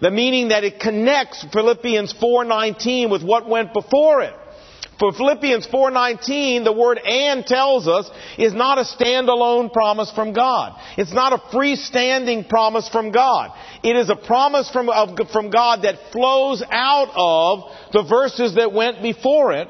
The 0.00 0.10
meaning 0.10 0.48
that 0.48 0.64
it 0.64 0.80
connects 0.80 1.44
Philippians 1.52 2.14
4.19 2.14 3.10
with 3.10 3.22
what 3.22 3.48
went 3.48 3.72
before 3.72 4.22
it. 4.22 4.34
For 4.98 5.12
Philippians 5.12 5.66
4:19, 5.66 6.64
the 6.64 6.72
word 6.72 6.98
and 6.98 7.44
tells 7.44 7.88
us 7.88 8.08
is 8.38 8.54
not 8.54 8.78
a 8.78 8.84
standalone 8.84 9.72
promise 9.72 10.10
from 10.12 10.32
God. 10.32 10.74
It's 10.96 11.12
not 11.12 11.32
a 11.32 11.38
freestanding 11.38 12.48
promise 12.48 12.88
from 12.88 13.10
God. 13.10 13.52
It 13.82 13.96
is 13.96 14.08
a 14.08 14.16
promise 14.16 14.70
from, 14.70 14.88
of, 14.88 15.18
from 15.30 15.50
God 15.50 15.82
that 15.82 16.12
flows 16.12 16.62
out 16.70 17.10
of 17.14 17.64
the 17.92 18.02
verses 18.02 18.54
that 18.54 18.72
went 18.72 19.02
before 19.02 19.52
it 19.52 19.68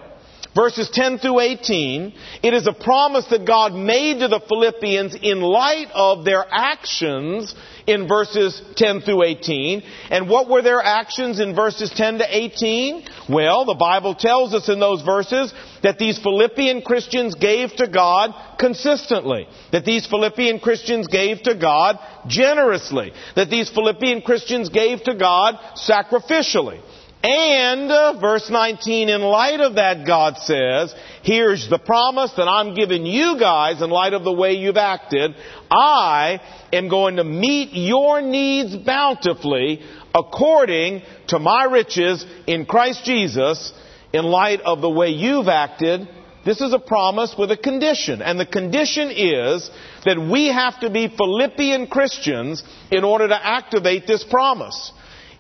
verses 0.55 0.89
10 0.93 1.19
through 1.19 1.41
18, 1.41 2.15
it 2.43 2.55
is 2.55 2.67
a 2.67 2.73
promise 2.73 3.27
that 3.27 3.45
God 3.45 3.75
made 3.75 4.21
to 4.21 4.29
the 4.29 4.41
Philippians 4.41 5.17
in 5.21 5.41
light 5.41 5.89
of 5.93 6.25
their 6.25 6.45
actions 6.49 7.55
in 7.87 8.09
verses 8.09 8.61
10 8.77 9.03
through 9.03 9.23
18. 9.23 9.83
And 10.11 10.29
what 10.29 10.49
were 10.49 10.63
their 10.63 10.83
actions 10.83 11.41
in 11.41 11.55
verses 11.55 11.91
10 11.95 12.19
to 12.19 12.27
18? 12.29 13.05
Well, 13.29 13.65
the 13.65 13.75
Bible 13.75 14.15
tells 14.15 14.55
us 14.55 14.69
in 14.69 14.81
those 14.81 15.03
verses 15.03 15.53
that 15.83 15.99
these 15.99 16.19
Philippian 16.19 16.83
Christians 16.83 17.35
gave 17.35 17.75
to 17.77 17.89
God 17.89 18.35
consistently. 18.59 19.47
That 19.73 19.85
these 19.85 20.07
Philippian 20.07 20.61
Christians 20.61 21.07
gave 21.07 21.43
to 21.43 21.55
God 21.55 21.99
generously. 22.27 23.13
That 23.37 23.51
these 23.51 23.71
Philippian 23.71 24.23
Christians 24.23 24.69
gave 24.69 25.03
to 25.05 25.15
God 25.15 25.57
sacrificially. 25.77 26.81
And, 27.27 27.91
uh, 27.91 28.21
verse 28.21 28.51
19, 28.51 29.09
in 29.09 29.23
light 29.23 29.61
of 29.61 29.77
that, 29.77 30.07
God 30.07 30.37
says, 30.37 30.95
here's 31.23 31.71
the 31.71 31.79
promise 31.79 32.31
that 32.37 32.47
I'm 32.47 32.75
giving 32.75 33.07
you 33.07 33.39
guys 33.41 33.81
in 33.81 33.89
light 33.89 34.13
of 34.13 34.25
the 34.25 34.33
way 34.33 34.53
you've 34.53 34.77
acted. 34.77 35.35
I 35.71 36.43
am 36.71 36.91
going 36.91 37.17
to 37.17 37.25
meet 37.25 37.71
your 37.73 38.21
needs 38.21 38.77
bountifully 38.77 39.81
according 40.15 41.01
to 41.29 41.39
my 41.39 41.65
riches 41.65 42.27
in 42.47 42.67
Christ 42.67 43.07
Jesus 43.07 43.73
in 44.13 44.27
light 44.27 44.61
of 44.61 44.83
the 44.83 44.91
way 44.91 45.09
you've 45.09 45.49
acted. 45.49 46.07
This 46.45 46.61
is 46.61 46.75
a 46.75 46.79
promise 46.79 47.35
with 47.39 47.51
a 47.51 47.57
condition. 47.57 48.21
And 48.21 48.39
the 48.39 48.45
condition 48.45 49.11
is 49.11 49.71
that 50.05 50.21
we 50.21 50.49
have 50.49 50.79
to 50.81 50.91
be 50.91 51.09
Philippian 51.09 51.87
Christians 51.87 52.63
in 52.91 53.03
order 53.03 53.29
to 53.29 53.47
activate 53.47 54.07
this 54.07 54.23
promise. 54.25 54.93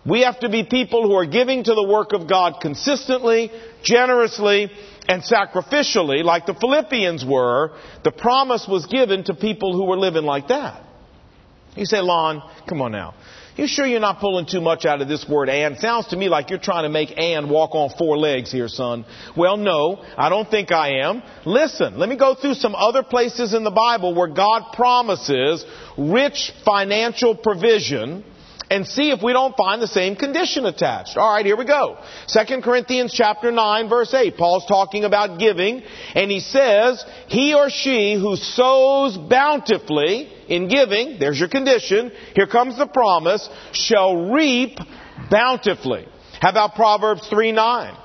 We 0.07 0.23
have 0.23 0.41
to 0.41 0.51
be 0.51 0.65
people 0.65 1.03
who 1.03 1.15
are 1.15 1.27
giving 1.27 1.65
to 1.65 1.75
the 1.75 1.87
work 1.87 2.13
of 2.13 2.29
God 2.29 2.57
consistently, 2.61 3.51
generously, 3.83 4.71
and 5.09 5.23
sacrificially, 5.23 6.23
like 6.23 6.47
the 6.47 6.55
Philippians 6.55 7.25
were. 7.25 7.73
The 8.03 8.13
promise 8.13 8.67
was 8.69 8.87
given 8.87 9.25
to 9.25 9.35
people 9.35 9.75
who 9.75 9.87
were 9.87 9.99
living 9.99 10.25
like 10.25 10.49
that. 10.49 10.83
You 11.75 11.87
say, 11.87 12.01
Lon, 12.01 12.43
come 12.69 12.83
on 12.83 12.93
now. 12.93 13.15
You 13.57 13.69
sure 13.69 13.87
you're 13.87 14.01
not 14.01 14.19
pulling 14.19 14.47
too 14.47 14.61
much 14.61 14.85
out 14.85 15.01
of 15.01 15.07
this 15.07 15.27
word 15.29 15.49
and? 15.49 15.79
Sounds 15.79 16.09
to 16.09 16.17
me 16.17 16.29
like 16.29 16.51
you're 16.51 16.59
trying 16.59 16.83
to 16.83 16.89
make 16.89 17.17
and 17.17 17.49
walk 17.49 17.75
on 17.75 17.91
four 17.97 18.19
legs 18.19 18.51
here, 18.51 18.67
son. 18.67 19.05
Well, 19.37 19.57
no, 19.57 20.05
I 20.17 20.29
don't 20.29 20.51
think 20.51 20.73
I 20.73 21.03
am. 21.03 21.23
Listen, 21.47 21.97
let 21.99 22.09
me 22.09 22.17
go 22.17 22.35
through 22.35 22.55
some 22.55 22.75
other 22.75 23.05
places 23.05 23.55
in 23.55 23.63
the 23.63 23.71
Bible 23.71 24.13
where 24.13 24.29
God 24.29 24.73
promises 24.73 25.65
rich 25.97 26.53
financial 26.65 27.37
provision 27.37 28.25
and 28.71 28.87
see 28.87 29.11
if 29.11 29.23
we 29.23 29.33
don't 29.33 29.57
find 29.57 29.81
the 29.81 29.87
same 29.87 30.17
condition 30.17 30.67
attached. 30.67 31.17
All 31.17 31.33
right, 31.33 31.45
here 31.45 31.57
we 31.57 31.65
go. 31.65 31.99
2 32.29 32.61
Corinthians 32.63 33.13
chapter 33.13 33.51
9 33.51 33.89
verse 33.89 34.13
8. 34.13 34.37
Paul's 34.37 34.67
talking 34.67 35.05
about 35.05 35.39
giving 35.39 35.83
and 36.15 36.31
he 36.31 36.41
says, 36.41 37.05
he 37.29 37.55
or 37.55 37.71
she 37.71 38.15
who 38.15 38.37
sows 38.37 39.17
bountifully 39.17 40.31
in 40.49 40.69
giving, 40.69 41.19
there's 41.19 41.39
your 41.39 41.49
condition, 41.49 42.13
here 42.35 42.47
comes 42.47 42.77
the 42.77 42.87
promise, 42.87 43.49
shall 43.73 44.31
reap 44.31 44.79
bountifully. 45.31 46.07
How 46.41 46.51
about 46.51 46.75
Proverbs 46.75 47.27
3 47.29 47.53
9? 47.53 47.97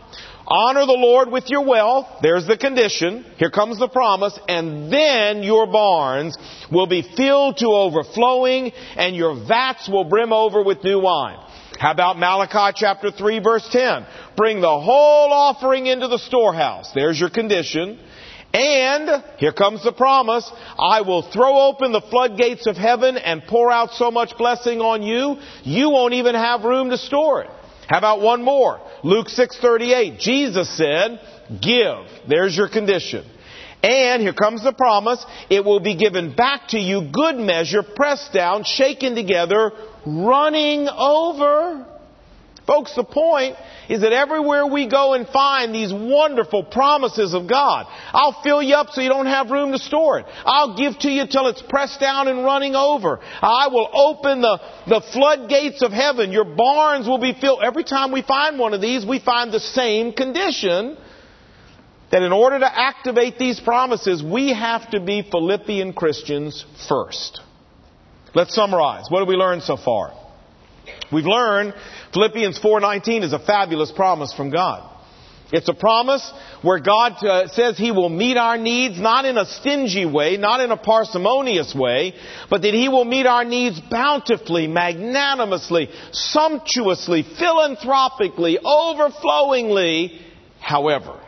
Honor 0.50 0.88
the 0.88 0.94
Lord 0.94 1.32
with 1.32 1.48
your 1.50 1.64
wealth. 1.64 2.08
There's 2.24 2.48
the 2.48 2.58
condition. 2.58 3.24
Here 3.38 3.52
comes 3.52 3.78
the 3.78 3.88
promise. 3.88 4.38
And 4.48 4.92
then 4.92 5.44
your 5.44 5.68
barns 5.68 6.36
will 6.72 6.88
be 6.88 7.04
filled 7.16 7.58
to 7.58 7.68
overflowing 7.68 8.72
and 8.96 9.16
your 9.16 9.46
vats 9.46 9.88
will 9.88 10.06
brim 10.06 10.34
over 10.34 10.64
with 10.64 10.84
new 10.84 11.00
wine. 11.00 11.38
How 11.78 11.92
about 11.92 12.18
Malachi 12.18 12.76
chapter 12.76 13.12
3 13.12 13.40
verse 13.40 13.70
10? 13.72 14.08
Bring 14.36 14.60
the 14.60 14.68
whole 14.68 15.32
offering 15.32 15.86
into 15.86 16.08
the 16.08 16.18
storehouse. 16.18 16.92
There's 16.96 17.20
your 17.20 17.30
condition. 17.30 18.00
And, 18.52 19.24
here 19.38 19.54
comes 19.54 19.84
the 19.84 19.94
promise, 19.94 20.52
I 20.80 21.02
will 21.02 21.22
throw 21.22 21.68
open 21.68 21.92
the 21.92 22.02
floodgates 22.02 22.66
of 22.66 22.76
heaven 22.76 23.16
and 23.16 23.44
pour 23.44 23.72
out 23.72 23.92
so 23.92 24.10
much 24.10 24.36
blessing 24.40 24.82
on 24.82 25.04
you, 25.04 25.38
you 25.62 25.92
won't 25.92 26.16
even 26.16 26.34
have 26.34 26.64
room 26.64 26.90
to 26.90 26.98
store 26.98 27.44
it. 27.44 27.52
How 27.90 27.98
about 27.98 28.22
one 28.22 28.44
more? 28.44 28.80
Luke 29.04 29.30
6:38. 29.30 30.20
Jesus 30.20 30.70
said, 30.78 31.20
"Give." 31.60 32.06
There's 32.28 32.56
your 32.56 32.68
condition. 32.68 33.26
And 33.82 34.22
here 34.22 34.34
comes 34.34 34.62
the 34.62 34.74
promise, 34.74 35.26
it 35.50 35.66
will 35.66 35.80
be 35.80 35.96
given 35.96 36.34
back 36.36 36.68
to 36.70 36.80
you 36.80 37.02
good 37.12 37.38
measure, 37.38 37.82
pressed 37.82 38.32
down, 38.32 38.64
shaken 38.64 39.16
together, 39.16 39.72
running 40.06 40.88
over. 40.90 41.86
Folks, 42.70 42.94
the 42.94 43.04
point 43.04 43.56
is 43.90 44.02
that 44.02 44.14
everywhere 44.14 44.68
we 44.68 44.88
go 44.88 45.16
and 45.16 45.28
find 45.28 45.74
these 45.74 45.92
wonderful 45.92 46.64
promises 46.64 47.34
of 47.34 47.50
God, 47.50 47.88
I'll 48.14 48.44
fill 48.44 48.62
you 48.62 48.76
up 48.76 48.92
so 48.92 49.02
you 49.02 49.10
don't 49.10 49.26
have 49.26 49.50
room 49.50 49.72
to 49.72 49.80
store 49.80 50.20
it. 50.20 50.28
I'll 50.46 50.78
give 50.78 51.00
to 51.00 51.10
you 51.10 51.26
till 51.26 51.48
it's 51.48 51.64
pressed 51.64 52.00
down 52.00 52.28
and 52.28 52.46
running 52.46 52.76
over. 52.76 53.22
I 53.24 53.70
will 53.72 53.90
open 53.92 54.42
the, 54.42 54.60
the 54.86 55.02
floodgates 55.14 55.82
of 55.82 55.92
heaven. 55.92 56.32
Your 56.32 56.46
barns 56.46 57.08
will 57.08 57.18
be 57.18 57.34
filled. 57.34 57.62
Every 57.64 57.84
time 57.84 58.12
we 58.12 58.22
find 58.22 58.60
one 58.60 58.76
of 58.76 58.82
these, 58.82 59.04
we 59.04 59.20
find 59.20 59.52
the 59.52 59.60
same 59.60 60.14
condition 60.14 60.96
that 62.12 62.22
in 62.22 62.32
order 62.32 62.60
to 62.60 62.80
activate 62.80 63.40
these 63.40 63.60
promises, 63.60 64.22
we 64.22 64.54
have 64.54 64.92
to 64.92 65.00
be 65.00 65.24
Philippian 65.24 65.94
Christians 65.94 66.64
first. 66.88 67.42
Let's 68.36 68.54
summarize. 68.54 69.06
What 69.10 69.22
have 69.22 69.28
we 69.28 69.34
learned 69.34 69.64
so 69.64 69.76
far? 69.76 70.14
We've 71.12 71.26
learned 71.26 71.74
Philippians 72.14 72.60
4:19 72.60 73.24
is 73.24 73.34
a 73.34 73.40
fabulous 73.40 73.92
promise 73.92 74.34
from 74.34 74.50
God. 74.50 74.90
It's 75.52 75.68
a 75.68 75.74
promise 75.74 76.32
where 76.62 76.80
God 76.80 77.24
uh, 77.24 77.48
says 77.48 77.78
He 77.78 77.92
will 77.92 78.10
meet 78.10 78.38
our 78.38 78.58
needs 78.58 79.00
not 79.00 79.26
in 79.26 79.38
a 79.38 79.46
stingy 79.46 80.06
way, 80.06 80.38
not 80.38 80.62
in 80.62 80.70
a 80.70 80.78
parsimonious 80.78 81.74
way, 81.74 82.14
but 82.50 82.62
that 82.62 82.74
He 82.74 82.88
will 82.88 83.06
meet 83.06 83.26
our 83.26 83.44
needs 83.44 83.80
bountifully, 83.80 84.68
magnanimously, 84.68 85.90
sumptuously, 86.12 87.24
philanthropically, 87.24 88.60
overflowingly. 88.64 90.22
However, 90.60 91.20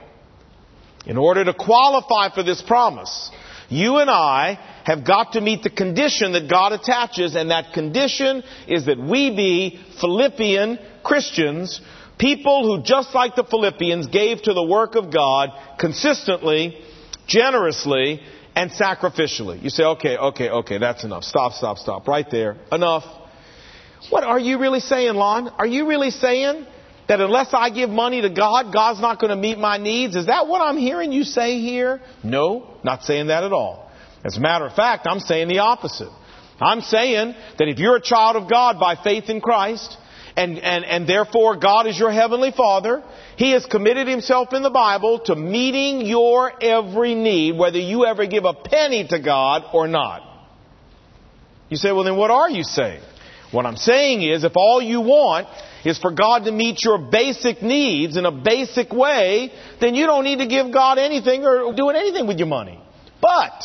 in 1.07 1.17
order 1.17 1.43
to 1.45 1.53
qualify 1.53 2.29
for 2.29 2.43
this 2.43 2.61
promise, 2.61 3.31
you 3.69 3.97
and 3.97 4.09
I 4.09 4.59
have 4.83 5.05
got 5.05 5.33
to 5.33 5.41
meet 5.41 5.63
the 5.63 5.69
condition 5.69 6.33
that 6.33 6.50
God 6.50 6.73
attaches, 6.73 7.35
and 7.35 7.51
that 7.51 7.73
condition 7.73 8.43
is 8.67 8.85
that 8.85 8.97
we 8.97 9.35
be 9.35 9.79
Philippian 10.00 10.79
Christians, 11.03 11.81
people 12.17 12.65
who, 12.65 12.83
just 12.83 13.13
like 13.13 13.35
the 13.35 13.43
Philippians, 13.43 14.07
gave 14.07 14.41
to 14.43 14.53
the 14.53 14.63
work 14.63 14.95
of 14.95 15.13
God 15.13 15.50
consistently, 15.79 16.81
generously, 17.27 18.21
and 18.55 18.71
sacrificially. 18.71 19.61
You 19.61 19.69
say, 19.69 19.83
okay, 19.83 20.17
okay, 20.17 20.50
okay, 20.50 20.77
that's 20.77 21.03
enough. 21.03 21.23
Stop, 21.23 21.53
stop, 21.53 21.77
stop. 21.77 22.07
Right 22.07 22.29
there. 22.29 22.57
Enough. 22.71 23.03
What 24.09 24.23
are 24.23 24.39
you 24.39 24.59
really 24.59 24.79
saying, 24.79 25.13
Lon? 25.13 25.47
Are 25.50 25.67
you 25.67 25.88
really 25.88 26.09
saying 26.09 26.65
that 27.07 27.21
unless 27.21 27.50
I 27.53 27.69
give 27.69 27.89
money 27.89 28.21
to 28.21 28.29
God, 28.29 28.73
God's 28.73 29.00
not 29.00 29.19
going 29.19 29.29
to 29.29 29.35
meet 29.35 29.57
my 29.57 29.77
needs? 29.77 30.15
Is 30.15 30.25
that 30.25 30.47
what 30.47 30.59
I'm 30.59 30.77
hearing 30.77 31.11
you 31.11 31.23
say 31.23 31.59
here? 31.59 32.01
No, 32.23 32.77
not 32.83 33.03
saying 33.03 33.27
that 33.27 33.43
at 33.43 33.53
all. 33.53 33.90
As 34.24 34.38
a 34.38 34.40
matter 34.40 34.66
of 34.66 34.74
fact, 34.74 35.08
I'm 35.10 35.20
saying 35.20 35.48
the 35.48 35.60
opposite. 35.60 36.12
I'm 36.60 36.82
saying 36.82 37.34
that 37.58 37.68
if 37.68 37.80
you're 37.80 37.96
a 37.96 38.01
child 38.01 38.36
of 38.36 38.50
God 38.50 38.80
by 38.80 38.96
faith 38.96 39.30
in 39.30 39.42
Christ, 39.42 39.98
and, 40.36 40.58
and, 40.60 40.86
and 40.86 41.08
therefore 41.08 41.58
God 41.58 41.88
is 41.88 42.00
your 42.00 42.12
heavenly 42.12 42.51
father. 42.51 43.04
He 43.36 43.51
has 43.51 43.66
committed 43.66 44.08
himself 44.08 44.54
in 44.54 44.63
the 44.63 44.70
Bible 44.70 45.20
to 45.25 45.36
meeting 45.36 46.06
your 46.06 46.51
every 46.63 47.16
need, 47.16 47.58
whether 47.58 47.80
you 47.80 48.06
ever 48.06 48.25
give 48.25 48.46
a 48.46 48.54
penny 48.54 49.08
to 49.10 49.20
God 49.20 49.63
or 49.74 49.88
not. 49.88 50.22
You 51.70 51.78
say, 51.78 51.92
well 51.92 52.04
then 52.04 52.18
what 52.18 52.32
are 52.32 52.50
you 52.50 52.63
saying? 52.63 53.01
What 53.51 53.66
I'm 53.66 53.78
saying 53.78 54.22
is 54.22 54.44
if 54.44 54.54
all 54.56 54.82
you 54.82 55.01
want 55.01 55.48
is 55.84 55.98
for 55.98 56.12
God 56.12 56.46
to 56.46 56.51
meet 56.51 56.84
your 56.84 56.98
basic 56.98 57.62
needs 57.62 58.16
in 58.16 58.25
a 58.25 58.32
basic 58.32 58.94
way, 58.94 59.51
then 59.82 59.96
you 59.96 60.06
don't 60.06 60.24
need 60.24 60.40
to 60.40 60.48
give 60.48 60.72
God 60.72 60.98
anything 60.98 61.44
or 61.44 61.74
doing 61.74 61.96
anything 61.96 62.28
with 62.28 62.38
your 62.38 62.48
money. 62.48 62.82
But 63.22 63.63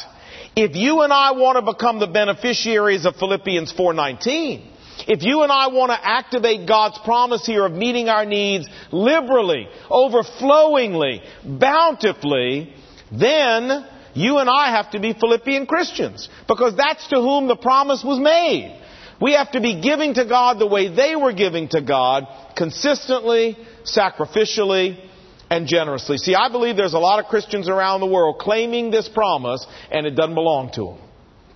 if 0.57 0.75
you 0.75 1.03
and 1.03 1.13
I 1.13 1.33
want 1.33 1.57
to 1.57 1.73
become 1.73 1.99
the 1.99 2.07
beneficiaries 2.07 3.05
of 3.05 3.17
Philippians 3.17 3.75
4:19, 3.75 4.63
if 5.07 5.23
you 5.23 5.43
and 5.43 5.53
I 5.53 5.67
want 5.67 5.93
to 5.93 5.99
activate 6.03 6.67
God's 6.67 6.99
promise 7.05 7.45
here 7.45 7.67
of 7.67 7.73
meeting 7.73 8.09
our 8.09 8.25
needs 8.25 8.67
liberally, 8.91 9.69
overflowingly, 9.91 11.23
bountifully, 11.45 12.73
then 13.13 13.87
you 14.15 14.39
and 14.39 14.49
I 14.49 14.71
have 14.71 14.93
to 14.93 14.99
be 14.99 15.13
Philippian 15.13 15.67
Christians 15.67 16.31
because 16.49 16.75
that's 16.75 17.07
to 17.09 17.17
whom 17.17 17.49
the 17.49 17.57
promise 17.57 18.03
was 18.03 18.19
made. 18.19 18.83
We 19.21 19.35
have 19.35 19.53
to 19.53 19.61
be 19.61 19.81
giving 19.83 20.15
to 20.15 20.25
God 20.25 20.59
the 20.59 20.67
way 20.67 20.89
they 20.89 21.17
were 21.17 21.33
giving 21.33 21.69
to 21.69 21.83
God, 21.83 22.27
consistently, 22.57 23.59
sacrificially, 23.85 25.06
and 25.51 25.67
generously. 25.67 26.19
See, 26.19 26.35
I 26.35 26.51
believe 26.51 26.77
there's 26.77 26.95
a 26.95 26.99
lot 26.99 27.21
of 27.21 27.27
Christians 27.27 27.69
around 27.69 28.01
the 28.01 28.07
world 28.07 28.39
claiming 28.39 28.91
this 28.91 29.09
promise 29.09 29.67
and 29.91 30.07
it 30.07 30.13
doesn't 30.17 30.35
belong 30.35 30.73
to 30.75 30.85
them 30.87 30.99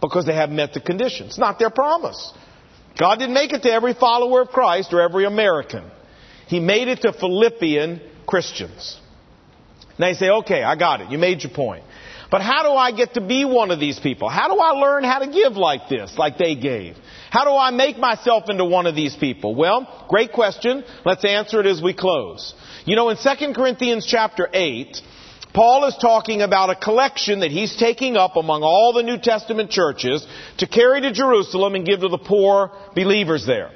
because 0.01 0.27
they 0.27 0.35
haven't 0.35 0.57
met 0.57 0.73
the 0.73 0.81
conditions. 0.81 1.31
It's 1.31 1.39
not 1.39 1.59
their 1.59 1.71
promise. 1.71 2.33
God 2.99 3.19
didn't 3.19 3.35
make 3.35 3.53
it 3.53 3.63
to 3.63 3.73
every 3.73 3.95
follower 3.95 4.43
of 4.43 4.49
Christ 4.49 4.93
or 4.93 5.01
every 5.01 5.25
American. 5.25 5.85
He 6.47 6.61
made 6.61 6.89
it 6.89 7.03
to 7.03 7.13
Philippian 7.13 8.01
Christians. 8.27 8.99
Now 9.99 10.09
you 10.09 10.15
say, 10.15 10.29
okay, 10.29 10.63
I 10.63 10.77
got 10.77 11.01
it. 11.01 11.11
You 11.11 11.19
made 11.19 11.43
your 11.43 11.53
point. 11.53 11.85
But 12.31 12.43
how 12.43 12.63
do 12.63 12.71
I 12.71 12.93
get 12.93 13.15
to 13.15 13.21
be 13.21 13.45
one 13.45 13.71
of 13.71 13.81
these 13.81 13.99
people? 13.99 14.29
How 14.29 14.49
do 14.49 14.61
I 14.61 14.71
learn 14.71 15.03
how 15.03 15.19
to 15.19 15.27
give 15.27 15.55
like 15.55 15.89
this, 15.89 16.17
like 16.17 16.39
they 16.39 16.55
gave? 16.55 16.97
How 17.31 17.45
do 17.45 17.51
I 17.51 17.71
make 17.71 17.99
myself 17.99 18.45
into 18.49 18.65
one 18.65 18.87
of 18.87 18.95
these 18.95 19.17
people? 19.17 19.55
Well, 19.55 20.07
great 20.09 20.33
question. 20.33 20.85
Let's 21.05 21.25
answer 21.25 21.61
it 21.61 21.67
as 21.67 21.83
we 21.83 21.93
close. 21.93 22.55
You 22.85 22.97
know, 22.97 23.11
in 23.11 23.17
2 23.17 23.53
Corinthians 23.55 24.07
chapter 24.07 24.49
8, 24.53 24.97
Paul 25.53 25.87
is 25.87 25.97
talking 26.01 26.43
about 26.43 26.71
a 26.71 26.77
collection 26.77 27.41
that 27.41 27.51
he's 27.51 27.77
taking 27.77 28.17
up 28.17 28.37
among 28.37 28.63
all 28.63 28.93
the 28.93 29.03
New 29.03 29.19
Testament 29.19 29.71
churches 29.71 30.27
to 30.59 30.67
carry 30.67 31.01
to 31.03 31.13
Jerusalem 31.13 31.75
and 31.75 31.85
give 31.85 32.01
to 32.01 32.09
the 32.09 32.19
poor 32.19 32.73
believers 32.95 33.45
there. 33.47 33.71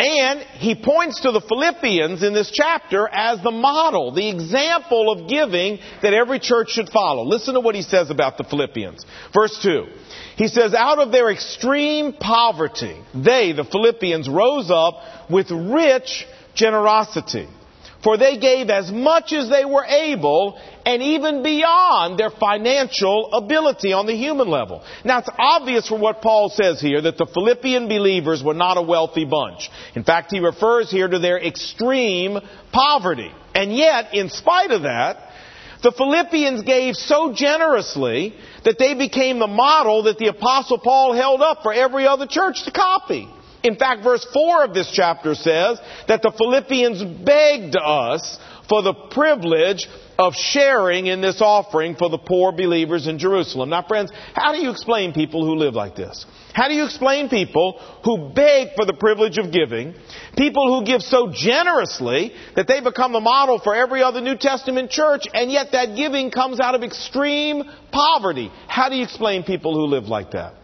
And 0.00 0.40
he 0.40 0.74
points 0.74 1.20
to 1.20 1.30
the 1.30 1.42
Philippians 1.42 2.24
in 2.24 2.32
this 2.32 2.50
chapter 2.52 3.08
as 3.08 3.40
the 3.42 3.52
model, 3.52 4.10
the 4.10 4.28
example 4.30 5.12
of 5.12 5.28
giving 5.28 5.78
that 6.00 6.12
every 6.12 6.40
church 6.40 6.70
should 6.70 6.88
follow. 6.88 7.24
Listen 7.24 7.54
to 7.54 7.60
what 7.60 7.76
he 7.76 7.82
says 7.82 8.10
about 8.10 8.38
the 8.38 8.44
Philippians. 8.44 9.04
Verse 9.32 9.56
2. 9.62 9.86
He 10.36 10.48
says, 10.48 10.74
out 10.74 10.98
of 10.98 11.12
their 11.12 11.30
extreme 11.30 12.14
poverty, 12.14 13.00
they, 13.14 13.52
the 13.52 13.64
Philippians, 13.70 14.28
rose 14.28 14.70
up 14.72 15.30
with 15.30 15.50
rich 15.52 16.26
generosity. 16.54 17.48
For 18.02 18.16
they 18.16 18.36
gave 18.38 18.68
as 18.68 18.90
much 18.90 19.32
as 19.32 19.48
they 19.48 19.64
were 19.64 19.84
able 19.84 20.60
and 20.84 21.00
even 21.00 21.42
beyond 21.44 22.18
their 22.18 22.30
financial 22.30 23.32
ability 23.32 23.92
on 23.92 24.06
the 24.06 24.16
human 24.16 24.48
level. 24.48 24.82
Now 25.04 25.18
it's 25.18 25.28
obvious 25.38 25.88
from 25.88 26.00
what 26.00 26.20
Paul 26.20 26.48
says 26.48 26.80
here 26.80 27.00
that 27.00 27.16
the 27.16 27.26
Philippian 27.26 27.86
believers 27.88 28.42
were 28.42 28.54
not 28.54 28.76
a 28.76 28.82
wealthy 28.82 29.24
bunch. 29.24 29.70
In 29.94 30.02
fact, 30.02 30.32
he 30.32 30.40
refers 30.40 30.90
here 30.90 31.06
to 31.06 31.20
their 31.20 31.38
extreme 31.38 32.38
poverty. 32.72 33.30
And 33.54 33.74
yet, 33.74 34.14
in 34.14 34.30
spite 34.30 34.72
of 34.72 34.82
that, 34.82 35.30
the 35.82 35.92
Philippians 35.92 36.62
gave 36.62 36.96
so 36.96 37.32
generously 37.32 38.34
that 38.64 38.78
they 38.78 38.94
became 38.94 39.38
the 39.38 39.46
model 39.46 40.04
that 40.04 40.18
the 40.18 40.28
apostle 40.28 40.78
Paul 40.78 41.12
held 41.12 41.40
up 41.40 41.62
for 41.62 41.72
every 41.72 42.06
other 42.06 42.26
church 42.26 42.64
to 42.64 42.70
copy. 42.70 43.28
In 43.62 43.76
fact, 43.76 44.02
verse 44.02 44.26
4 44.32 44.64
of 44.64 44.74
this 44.74 44.90
chapter 44.92 45.34
says 45.34 45.78
that 46.08 46.22
the 46.22 46.32
Philippians 46.36 47.02
begged 47.24 47.76
us 47.76 48.38
for 48.68 48.82
the 48.82 48.94
privilege 48.94 49.86
of 50.18 50.34
sharing 50.34 51.06
in 51.06 51.20
this 51.20 51.40
offering 51.40 51.96
for 51.96 52.08
the 52.08 52.18
poor 52.18 52.52
believers 52.52 53.06
in 53.06 53.18
Jerusalem. 53.18 53.70
Now 53.70 53.82
friends, 53.82 54.10
how 54.34 54.52
do 54.52 54.58
you 54.62 54.70
explain 54.70 55.12
people 55.12 55.44
who 55.44 55.56
live 55.56 55.74
like 55.74 55.96
this? 55.96 56.24
How 56.54 56.68
do 56.68 56.74
you 56.74 56.84
explain 56.84 57.28
people 57.28 57.80
who 58.04 58.30
beg 58.34 58.68
for 58.76 58.84
the 58.84 58.94
privilege 58.94 59.38
of 59.38 59.52
giving? 59.52 59.94
People 60.36 60.78
who 60.78 60.86
give 60.86 61.02
so 61.02 61.30
generously 61.32 62.32
that 62.56 62.68
they 62.68 62.80
become 62.80 63.12
the 63.12 63.20
model 63.20 63.58
for 63.58 63.74
every 63.74 64.02
other 64.02 64.20
New 64.20 64.36
Testament 64.36 64.90
church 64.90 65.24
and 65.32 65.50
yet 65.50 65.68
that 65.72 65.96
giving 65.96 66.30
comes 66.30 66.60
out 66.60 66.74
of 66.74 66.82
extreme 66.82 67.62
poverty. 67.90 68.50
How 68.68 68.88
do 68.88 68.96
you 68.96 69.04
explain 69.04 69.44
people 69.44 69.74
who 69.74 69.86
live 69.86 70.04
like 70.04 70.32
that? 70.32 70.54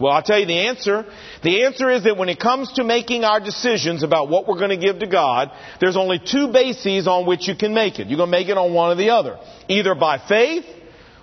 Well, 0.00 0.12
I'll 0.12 0.22
tell 0.22 0.38
you 0.38 0.46
the 0.46 0.66
answer. 0.68 1.04
The 1.42 1.64
answer 1.64 1.90
is 1.90 2.04
that 2.04 2.16
when 2.16 2.28
it 2.28 2.38
comes 2.38 2.72
to 2.74 2.84
making 2.84 3.24
our 3.24 3.40
decisions 3.40 4.02
about 4.02 4.28
what 4.28 4.46
we're 4.46 4.58
going 4.58 4.70
to 4.70 4.76
give 4.76 5.00
to 5.00 5.06
God, 5.06 5.50
there's 5.80 5.96
only 5.96 6.20
two 6.20 6.52
bases 6.52 7.08
on 7.08 7.26
which 7.26 7.48
you 7.48 7.56
can 7.56 7.74
make 7.74 7.98
it. 7.98 8.08
You're 8.08 8.16
going 8.16 8.30
to 8.30 8.38
make 8.38 8.48
it 8.48 8.56
on 8.56 8.72
one 8.72 8.92
or 8.92 8.94
the 8.94 9.10
other. 9.10 9.38
Either 9.68 9.94
by 9.94 10.18
faith 10.18 10.64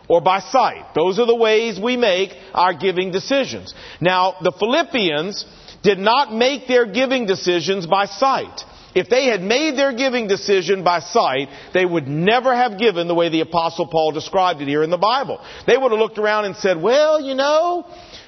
or 0.08 0.22
by 0.22 0.40
sight. 0.40 0.94
Those 0.94 1.20
are 1.20 1.26
the 1.26 1.36
ways 1.36 1.80
we 1.80 1.98
make 1.98 2.32
our 2.54 2.74
giving 2.74 3.12
decisions. 3.12 3.74
Now, 4.02 4.36
the 4.42 4.52
Philippians 4.52 5.46
did 5.82 5.98
not 5.98 6.34
make 6.34 6.68
their 6.68 6.86
giving 6.86 7.26
decisions 7.26 7.88
by 7.88 8.06
sight. 8.06 8.62
If 8.96 9.10
they 9.10 9.26
had 9.26 9.42
made 9.42 9.78
their 9.78 9.94
giving 9.94 10.28
decision 10.28 10.84
by 10.84 11.02
sight, 11.02 11.50
they 11.74 11.86
would 11.86 12.08
never 12.08 12.56
have 12.56 12.80
given 12.80 13.10
the 13.10 13.14
way 13.14 13.28
the 13.28 13.42
apostle 13.42 13.88
Paul 13.88 14.14
described 14.14 14.62
it 14.62 14.70
here 14.70 14.84
in 14.84 14.90
the 14.90 14.98
Bible. 14.98 15.44
They 15.68 15.78
would 15.78 15.92
have 15.92 16.00
looked 16.00 16.18
around 16.18 16.46
and 16.46 16.56
said, 16.56 16.82
well, 16.82 17.20
you 17.20 17.36
know, 17.36 17.86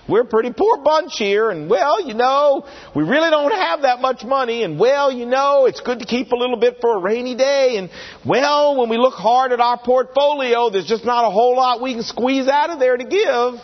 we're 0.07 0.21
a 0.21 0.25
pretty 0.25 0.53
poor 0.53 0.77
bunch 0.77 1.13
here, 1.17 1.49
and 1.49 1.69
well, 1.69 2.05
you 2.05 2.13
know, 2.13 2.65
we 2.95 3.03
really 3.03 3.29
don't 3.29 3.51
have 3.51 3.81
that 3.81 3.99
much 3.99 4.23
money, 4.23 4.63
and 4.63 4.79
well, 4.79 5.11
you 5.11 5.25
know, 5.25 5.65
it's 5.65 5.81
good 5.81 5.99
to 5.99 6.05
keep 6.05 6.31
a 6.31 6.35
little 6.35 6.57
bit 6.57 6.77
for 6.79 6.97
a 6.97 6.99
rainy 6.99 7.35
day, 7.35 7.77
and 7.77 7.89
well, 8.25 8.79
when 8.79 8.89
we 8.89 8.97
look 8.97 9.15
hard 9.15 9.51
at 9.51 9.59
our 9.59 9.77
portfolio, 9.77 10.69
there's 10.69 10.87
just 10.87 11.05
not 11.05 11.27
a 11.27 11.29
whole 11.29 11.55
lot 11.55 11.81
we 11.81 11.93
can 11.93 12.03
squeeze 12.03 12.47
out 12.47 12.69
of 12.69 12.79
there 12.79 12.95
to 12.95 13.03
give. 13.03 13.61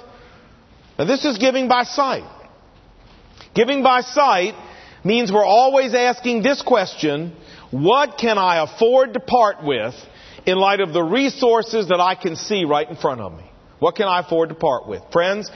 Now 0.99 1.06
this 1.06 1.25
is 1.25 1.38
giving 1.38 1.67
by 1.67 1.84
sight. 1.84 2.29
Giving 3.56 3.84
by 3.84 4.01
sight 4.01 4.56
means 5.03 5.32
we're 5.32 5.45
always 5.45 5.93
asking 5.93 6.43
this 6.43 6.62
question, 6.62 7.36
what 7.71 8.17
can 8.17 8.38
I 8.38 8.63
afford 8.63 9.13
to 9.13 9.19
part 9.19 9.63
with 9.63 9.95
in 10.45 10.58
light 10.58 10.79
of 10.79 10.93
the 10.93 11.03
resources 11.03 11.89
that 11.89 11.99
I 11.99 12.15
can 12.15 12.36
see 12.36 12.65
right 12.65 12.88
in 12.88 12.95
front 12.95 13.21
of 13.21 13.32
me? 13.34 13.49
What 13.79 13.95
can 13.95 14.08
I 14.08 14.21
afford 14.21 14.49
to 14.49 14.56
part 14.56 14.88
with? 14.88 15.01
Friends, 15.12 15.49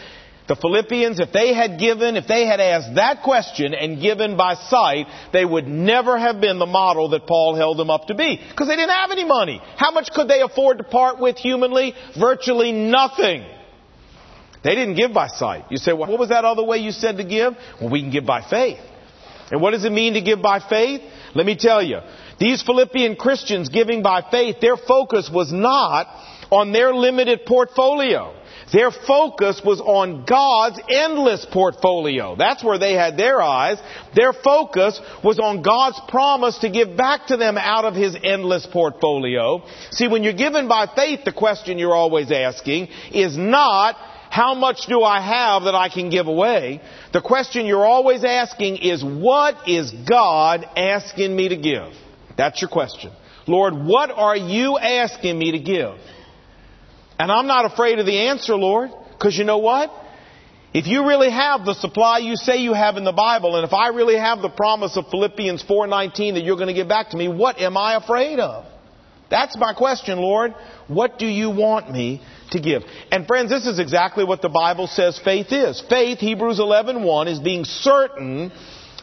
the 0.48 0.56
Philippians, 0.56 1.20
if 1.20 1.34
they 1.34 1.54
had 1.54 1.78
given, 1.80 2.16
if 2.16 2.28
they 2.28 2.46
had 2.46 2.60
asked 2.60 2.96
that 2.96 3.24
question 3.24 3.74
and 3.74 4.02
given 4.02 4.38
by 4.38 4.56
sight, 4.56 5.08
they 5.34 5.44
would 5.44 5.68
never 5.68 6.18
have 6.18 6.40
been 6.40 6.58
the 6.58 6.66
model 6.66 7.10
that 7.10 7.28
Paul 7.28 7.56
held 7.56 7.78
them 7.78 7.90
up 7.90 8.08
to 8.08 8.16
be. 8.16 8.40
Because 8.50 8.68
they 8.68 8.76
didn't 8.76 8.96
have 8.96 9.12
any 9.12 9.26
money. 9.26 9.62
How 9.76 9.92
much 9.92 10.10
could 10.12 10.30
they 10.30 10.42
afford 10.42 10.78
to 10.78 10.86
part 10.86 11.20
with 11.20 11.38
humanly? 11.38 11.94
Virtually 12.18 12.72
nothing. 12.72 13.46
They 14.64 14.76
didn't 14.76 14.96
give 14.96 15.14
by 15.14 15.28
sight. 15.28 15.66
You 15.70 15.78
say, 15.78 15.94
well, 15.94 16.10
what 16.10 16.20
was 16.20 16.30
that 16.30 16.46
other 16.46 16.64
way 16.64 16.78
you 16.78 16.92
said 16.92 17.18
to 17.18 17.24
give? 17.24 17.54
Well, 17.80 17.90
we 17.90 18.02
can 18.02 18.12
give 18.12 18.26
by 18.26 18.42
faith. 18.50 18.80
And 19.52 19.62
what 19.62 19.72
does 19.72 19.86
it 19.86 19.92
mean 19.92 20.14
to 20.14 20.22
give 20.22 20.42
by 20.42 20.60
faith? 20.60 21.02
Let 21.36 21.46
me 21.46 21.56
tell 21.58 21.84
you. 21.84 22.00
These 22.40 22.64
Philippian 22.64 23.16
Christians 23.16 23.70
giving 23.70 24.02
by 24.02 24.24
faith, 24.30 24.58
their 24.62 24.78
focus 24.78 25.30
was 25.32 25.52
not 25.52 26.08
on 26.52 26.72
their 26.72 26.94
limited 26.94 27.46
portfolio. 27.46 28.34
Their 28.74 28.92
focus 28.92 29.62
was 29.64 29.80
on 29.80 30.26
God's 30.26 30.80
endless 30.90 31.46
portfolio. 31.50 32.36
That's 32.36 32.62
where 32.64 32.78
they 32.78 32.94
had 32.94 33.18
their 33.18 33.42
eyes. 33.42 33.78
Their 34.14 34.34
focus 34.34 35.00
was 35.24 35.40
on 35.40 35.62
God's 35.62 36.02
promise 36.10 36.58
to 36.60 36.70
give 36.70 36.98
back 36.98 37.28
to 37.28 37.38
them 37.38 37.58
out 37.58 37.86
of 37.86 37.96
His 37.96 38.18
endless 38.22 38.66
portfolio. 38.66 39.64
See, 39.92 40.10
when 40.10 40.24
you're 40.24 40.34
given 40.34 40.68
by 40.68 40.88
faith, 40.94 41.22
the 41.24 41.32
question 41.32 41.80
you're 41.80 41.96
always 41.96 42.30
asking 42.30 42.88
is 43.14 43.38
not, 43.38 43.96
how 44.30 44.54
much 44.54 44.86
do 44.88 45.02
I 45.02 45.22
have 45.22 45.64
that 45.64 45.76
I 45.76 45.88
can 45.88 46.10
give 46.10 46.28
away? 46.28 46.82
The 47.14 47.22
question 47.22 47.66
you're 47.66 47.86
always 47.86 48.26
asking 48.26 48.78
is, 48.78 49.02
what 49.02 49.70
is 49.70 49.92
God 49.92 50.66
asking 50.76 51.34
me 51.34 51.50
to 51.50 51.56
give? 51.56 51.94
That's 52.38 52.62
your 52.62 52.70
question. 52.70 53.14
Lord, 53.48 53.74
what 53.74 54.12
are 54.12 54.36
you 54.36 54.78
asking 54.78 55.40
me 55.40 55.54
to 55.54 55.60
give? 55.60 55.98
And 57.20 57.32
I'm 57.32 57.48
not 57.48 57.66
afraid 57.66 58.00
of 58.00 58.06
the 58.06 58.28
answer, 58.28 58.56
Lord, 58.56 58.92
because 59.12 59.38
you 59.38 59.44
know 59.44 59.58
what? 59.58 59.92
If 60.74 60.86
you 60.86 61.08
really 61.08 61.32
have 61.32 61.66
the 61.66 61.74
supply 61.74 62.20
you 62.20 62.36
say 62.36 62.58
you 62.58 62.74
have 62.74 62.98
in 62.98 63.04
the 63.04 63.12
Bible, 63.12 63.56
and 63.56 63.66
if 63.66 63.74
I 63.74 63.88
really 63.88 64.18
have 64.18 64.42
the 64.42 64.50
promise 64.50 64.96
of 64.98 65.08
Philippians 65.10 65.64
4.19 65.64 66.34
that 66.36 66.42
you're 66.42 66.58
going 66.58 66.68
to 66.68 66.74
give 66.74 66.88
back 66.88 67.10
to 67.12 67.18
me, 67.18 67.28
what 67.28 67.60
am 67.60 67.78
I 67.78 67.96
afraid 67.96 68.40
of? 68.40 68.66
That's 69.30 69.58
my 69.58 69.74
question, 69.74 70.20
Lord. 70.20 70.54
What 70.88 71.18
do 71.18 71.26
you 71.26 71.50
want 71.50 71.92
me 71.92 72.22
to 72.52 72.62
give? 72.62 72.84
And 73.12 73.26
friends, 73.28 73.50
this 73.50 73.66
is 73.66 73.80
exactly 73.80 74.24
what 74.24 74.42
the 74.42 74.50
Bible 74.50 74.88
says 74.88 75.20
faith 75.20 75.48
is. 75.52 75.84
Faith, 75.90 76.20
Hebrews 76.20 76.60
11.1, 76.60 77.28
is 77.28 77.40
being 77.40 77.66
certain 77.66 78.52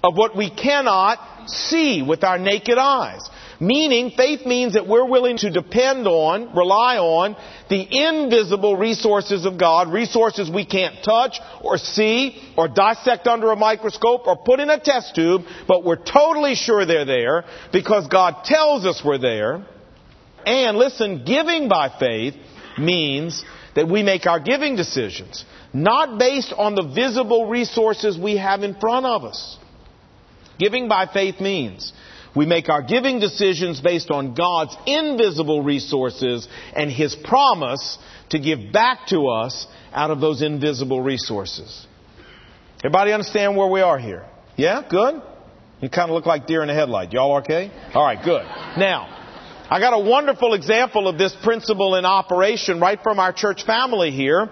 of 0.05 0.14
what 0.17 0.37
we 0.37 0.51
cannot 0.51 1.49
see 1.49 2.03
with 2.03 2.23
our 2.25 2.38
naked 2.38 2.77
eyes. 2.77 3.23
Meaning, 3.59 4.11
faith 4.14 4.45
means 4.45 4.75
that 4.75 4.87
we're 4.87 5.09
willing 5.09 5.38
to 5.38 5.51
depend 5.51 6.07
on, 6.07 6.55
rely 6.55 6.99
on 6.99 7.37
the 7.71 7.81
invisible 7.81 8.77
resources 8.77 9.47
of 9.47 9.59
God, 9.59 9.90
resources 9.90 10.51
we 10.51 10.67
can't 10.67 11.03
touch 11.03 11.38
or 11.62 11.79
see 11.79 12.38
or 12.59 12.69
dissect 12.69 13.27
under 13.27 13.51
a 13.51 13.57
microscope 13.57 14.27
or 14.27 14.37
put 14.37 14.61
in 14.61 14.69
a 14.69 14.79
test 14.79 15.14
tube, 15.14 15.43
but 15.67 15.85
we're 15.85 16.05
totally 16.05 16.55
sure 16.55 16.85
they're 16.85 17.07
there 17.07 17.45
because 17.73 18.07
God 18.09 18.45
tells 18.45 18.85
us 18.85 19.01
we're 19.03 19.19
there. 19.19 19.64
And 20.45 20.77
listen, 20.77 21.25
giving 21.25 21.71
by 21.71 21.97
faith 21.99 22.35
means 22.77 23.43
that 23.75 23.88
we 23.88 24.03
make 24.03 24.27
our 24.27 24.40
giving 24.40 24.77
decisions 24.77 25.47
not 25.73 26.19
based 26.19 26.53
on 26.57 26.77
the 26.77 26.83
visible 26.95 27.49
resources 27.49 28.17
we 28.17 28.37
have 28.37 28.62
in 28.62 28.75
front 28.77 29.07
of 29.07 29.25
us. 29.25 29.59
Giving 30.59 30.88
by 30.88 31.07
faith 31.07 31.40
means 31.40 31.93
we 32.35 32.47
make 32.47 32.69
our 32.69 32.83
giving 32.83 33.21
decisions 33.21 33.81
based 33.81 34.11
on 34.11 34.35
God's 34.35 34.77
invisible 34.87 35.62
resources 35.62 36.49
and 36.75 36.90
His 36.90 37.14
promise 37.14 37.99
to 38.31 38.38
give 38.38 38.73
back 38.73 39.07
to 39.09 39.29
us 39.29 39.67
out 39.93 40.11
of 40.11 40.21
those 40.21 40.43
invisible 40.43 41.01
resources. 41.01 41.87
Everybody 42.79 43.12
understand 43.12 43.57
where 43.57 43.69
we 43.69 43.81
are 43.81 43.99
here? 43.99 44.27
Yeah? 44.57 44.83
Good? 44.88 45.23
You 45.81 45.88
kind 45.88 46.11
of 46.11 46.14
look 46.14 46.27
like 46.27 46.47
deer 46.47 46.62
in 46.62 46.69
the 46.69 46.75
headlight. 46.75 47.12
Y'all 47.12 47.38
okay? 47.38 47.71
Alright, 47.95 48.25
good. 48.25 48.43
Now, 48.79 49.14
I 49.71 49.81
got 49.81 49.93
a 49.93 49.99
wonderful 49.99 50.55
example 50.55 51.09
of 51.09 51.19
this 51.19 51.35
principle 51.43 51.95
in 51.95 52.05
operation 52.05 52.81
right 52.81 52.99
from 53.03 53.19
our 53.19 53.33
church 53.33 53.64
family 53.64 54.11
here. 54.11 54.49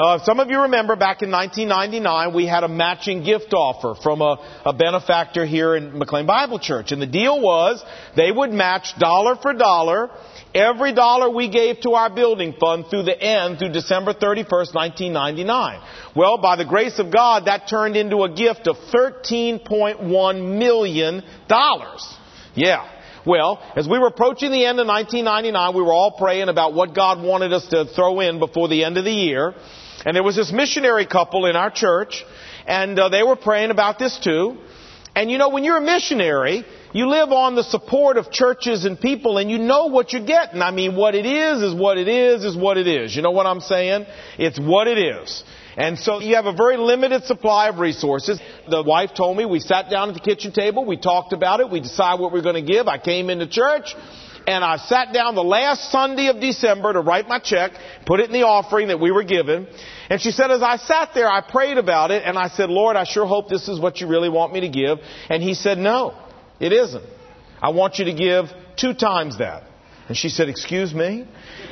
Uh, 0.00 0.18
some 0.24 0.40
of 0.40 0.48
you 0.48 0.62
remember 0.62 0.96
back 0.96 1.20
in 1.20 1.30
1999 1.30 2.32
we 2.32 2.46
had 2.46 2.64
a 2.64 2.68
matching 2.68 3.22
gift 3.22 3.52
offer 3.52 3.94
from 4.02 4.22
a, 4.22 4.62
a 4.64 4.72
benefactor 4.72 5.44
here 5.44 5.76
in 5.76 5.98
McLean 5.98 6.24
Bible 6.24 6.58
Church. 6.58 6.90
And 6.90 7.02
the 7.02 7.06
deal 7.06 7.38
was 7.38 7.84
they 8.16 8.32
would 8.32 8.50
match 8.50 8.98
dollar 8.98 9.36
for 9.36 9.52
dollar 9.52 10.08
every 10.54 10.94
dollar 10.94 11.28
we 11.28 11.50
gave 11.50 11.80
to 11.80 11.90
our 11.90 12.08
building 12.08 12.54
fund 12.58 12.86
through 12.88 13.02
the 13.02 13.20
end, 13.20 13.58
through 13.58 13.72
December 13.72 14.14
31st, 14.14 14.74
1999. 14.74 15.82
Well, 16.16 16.38
by 16.38 16.56
the 16.56 16.64
grace 16.64 16.98
of 16.98 17.12
God, 17.12 17.44
that 17.44 17.68
turned 17.68 17.94
into 17.94 18.22
a 18.22 18.32
gift 18.32 18.68
of 18.68 18.76
$13.1 18.94 20.58
million. 20.58 21.22
Yeah. 22.54 22.88
Well, 23.26 23.62
as 23.76 23.86
we 23.86 23.98
were 23.98 24.06
approaching 24.06 24.50
the 24.50 24.64
end 24.64 24.80
of 24.80 24.86
1999, 24.86 25.76
we 25.76 25.82
were 25.82 25.92
all 25.92 26.12
praying 26.12 26.48
about 26.48 26.72
what 26.72 26.94
God 26.94 27.22
wanted 27.22 27.52
us 27.52 27.66
to 27.68 27.84
throw 27.94 28.20
in 28.20 28.38
before 28.38 28.68
the 28.68 28.82
end 28.82 28.96
of 28.96 29.04
the 29.04 29.12
year. 29.12 29.54
And 30.04 30.16
there 30.16 30.22
was 30.22 30.36
this 30.36 30.52
missionary 30.52 31.06
couple 31.06 31.46
in 31.46 31.56
our 31.56 31.70
church, 31.70 32.24
and 32.66 32.98
uh, 32.98 33.08
they 33.08 33.22
were 33.22 33.36
praying 33.36 33.70
about 33.70 33.98
this 33.98 34.18
too. 34.18 34.58
And 35.14 35.30
you 35.30 35.38
know, 35.38 35.48
when 35.48 35.64
you're 35.64 35.78
a 35.78 35.82
missionary, 35.82 36.64
you 36.92 37.08
live 37.08 37.30
on 37.32 37.54
the 37.54 37.64
support 37.64 38.16
of 38.16 38.30
churches 38.30 38.84
and 38.84 38.98
people, 38.98 39.38
and 39.38 39.50
you 39.50 39.58
know 39.58 39.86
what 39.86 40.12
you're 40.12 40.24
getting. 40.24 40.62
I 40.62 40.70
mean, 40.70 40.96
what 40.96 41.14
it 41.14 41.26
is 41.26 41.62
is 41.62 41.74
what 41.74 41.98
it 41.98 42.08
is 42.08 42.44
is 42.44 42.56
what 42.56 42.78
it 42.78 42.86
is. 42.86 43.14
You 43.14 43.22
know 43.22 43.32
what 43.32 43.46
I'm 43.46 43.60
saying? 43.60 44.06
It's 44.38 44.58
what 44.58 44.86
it 44.86 44.98
is. 44.98 45.42
And 45.76 45.98
so 45.98 46.20
you 46.20 46.36
have 46.36 46.46
a 46.46 46.52
very 46.52 46.76
limited 46.76 47.24
supply 47.24 47.68
of 47.68 47.78
resources. 47.78 48.40
The 48.68 48.82
wife 48.82 49.14
told 49.14 49.36
me, 49.36 49.44
we 49.44 49.60
sat 49.60 49.90
down 49.90 50.08
at 50.08 50.14
the 50.14 50.20
kitchen 50.20 50.52
table, 50.52 50.84
we 50.84 50.96
talked 50.96 51.32
about 51.32 51.60
it, 51.60 51.70
we 51.70 51.80
decided 51.80 52.20
what 52.20 52.32
we 52.32 52.38
we're 52.38 52.44
going 52.44 52.64
to 52.64 52.72
give. 52.72 52.88
I 52.88 52.98
came 52.98 53.30
into 53.30 53.46
church, 53.46 53.94
and 54.50 54.64
I 54.64 54.78
sat 54.78 55.12
down 55.12 55.36
the 55.36 55.44
last 55.44 55.92
Sunday 55.92 56.26
of 56.26 56.40
December 56.40 56.92
to 56.92 57.00
write 57.00 57.28
my 57.28 57.38
check, 57.38 57.70
put 58.04 58.18
it 58.18 58.26
in 58.26 58.32
the 58.32 58.42
offering 58.42 58.88
that 58.88 58.98
we 58.98 59.12
were 59.12 59.22
given. 59.22 59.68
And 60.08 60.20
she 60.20 60.32
said, 60.32 60.50
as 60.50 60.60
I 60.60 60.76
sat 60.76 61.10
there, 61.14 61.30
I 61.30 61.40
prayed 61.40 61.78
about 61.78 62.10
it, 62.10 62.24
and 62.24 62.36
I 62.36 62.48
said, 62.48 62.68
Lord, 62.68 62.96
I 62.96 63.04
sure 63.04 63.26
hope 63.26 63.48
this 63.48 63.68
is 63.68 63.78
what 63.78 64.00
you 64.00 64.08
really 64.08 64.28
want 64.28 64.52
me 64.52 64.60
to 64.60 64.68
give. 64.68 64.98
And 65.28 65.40
he 65.40 65.54
said, 65.54 65.78
no, 65.78 66.16
it 66.58 66.72
isn't. 66.72 67.04
I 67.62 67.70
want 67.70 67.98
you 67.98 68.06
to 68.06 68.12
give 68.12 68.46
two 68.76 68.92
times 68.92 69.38
that. 69.38 69.69
And 70.10 70.16
she 70.16 70.28
said, 70.28 70.48
excuse 70.48 70.92
me? 70.92 71.24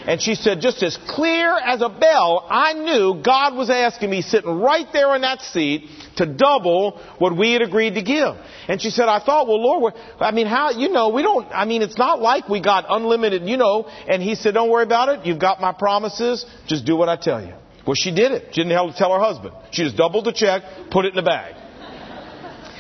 And 0.07 0.23
she 0.23 0.37
said, 0.37 0.61
just 0.61 0.81
as 0.85 0.97
clear 1.09 1.59
as 1.59 1.83
a 1.83 1.89
bell, 1.89 2.47
I 2.49 2.73
knew 2.73 3.21
God 3.21 3.57
was 3.57 3.69
asking 3.69 4.11
me 4.11 4.23
sitting 4.23 4.61
right 4.61 4.87
there 4.93 5.17
in 5.17 5.23
that 5.23 5.41
seat 5.43 5.89
to 6.19 6.25
double 6.25 7.01
what 7.19 7.37
we 7.37 7.51
had 7.53 7.63
agreed 7.63 7.97
to 7.97 8.03
give. 8.03 8.37
And 8.69 8.81
she 8.81 8.91
said, 8.91 9.09
I 9.09 9.19
thought, 9.19 9.49
well, 9.49 9.61
Lord, 9.61 9.95
I 10.21 10.31
mean, 10.31 10.47
how, 10.47 10.71
you 10.71 10.89
know, 10.89 11.09
we 11.09 11.23
don't, 11.23 11.49
I 11.51 11.65
mean, 11.65 11.83
it's 11.83 11.99
not 11.99 12.23
like 12.23 12.49
we 12.49 12.61
got 12.63 12.85
unlimited, 12.89 13.43
you 13.43 13.57
know. 13.57 13.91
And 14.07 14.23
he 14.23 14.37
said, 14.37 14.55
don't 14.55 14.71
worry 14.71 14.85
about 14.85 15.09
it. 15.09 15.27
You've 15.27 15.41
got 15.41 15.61
my 15.61 15.73
promises. 15.73 16.47
Just 16.69 16.85
do 16.85 16.95
what 16.95 17.09
I 17.09 17.17
tell 17.17 17.45
you. 17.45 17.55
Well, 17.85 17.97
she 17.97 18.15
did 18.15 18.31
it. 18.31 18.55
She 18.55 18.63
didn't 18.63 18.79
have 18.79 18.93
to 18.93 18.97
tell 18.97 19.13
her 19.13 19.19
husband. 19.19 19.57
She 19.73 19.83
just 19.83 19.97
doubled 19.97 20.27
the 20.27 20.33
check, 20.33 20.63
put 20.93 21.07
it 21.07 21.09
in 21.09 21.17
the 21.17 21.29
bag. 21.29 21.57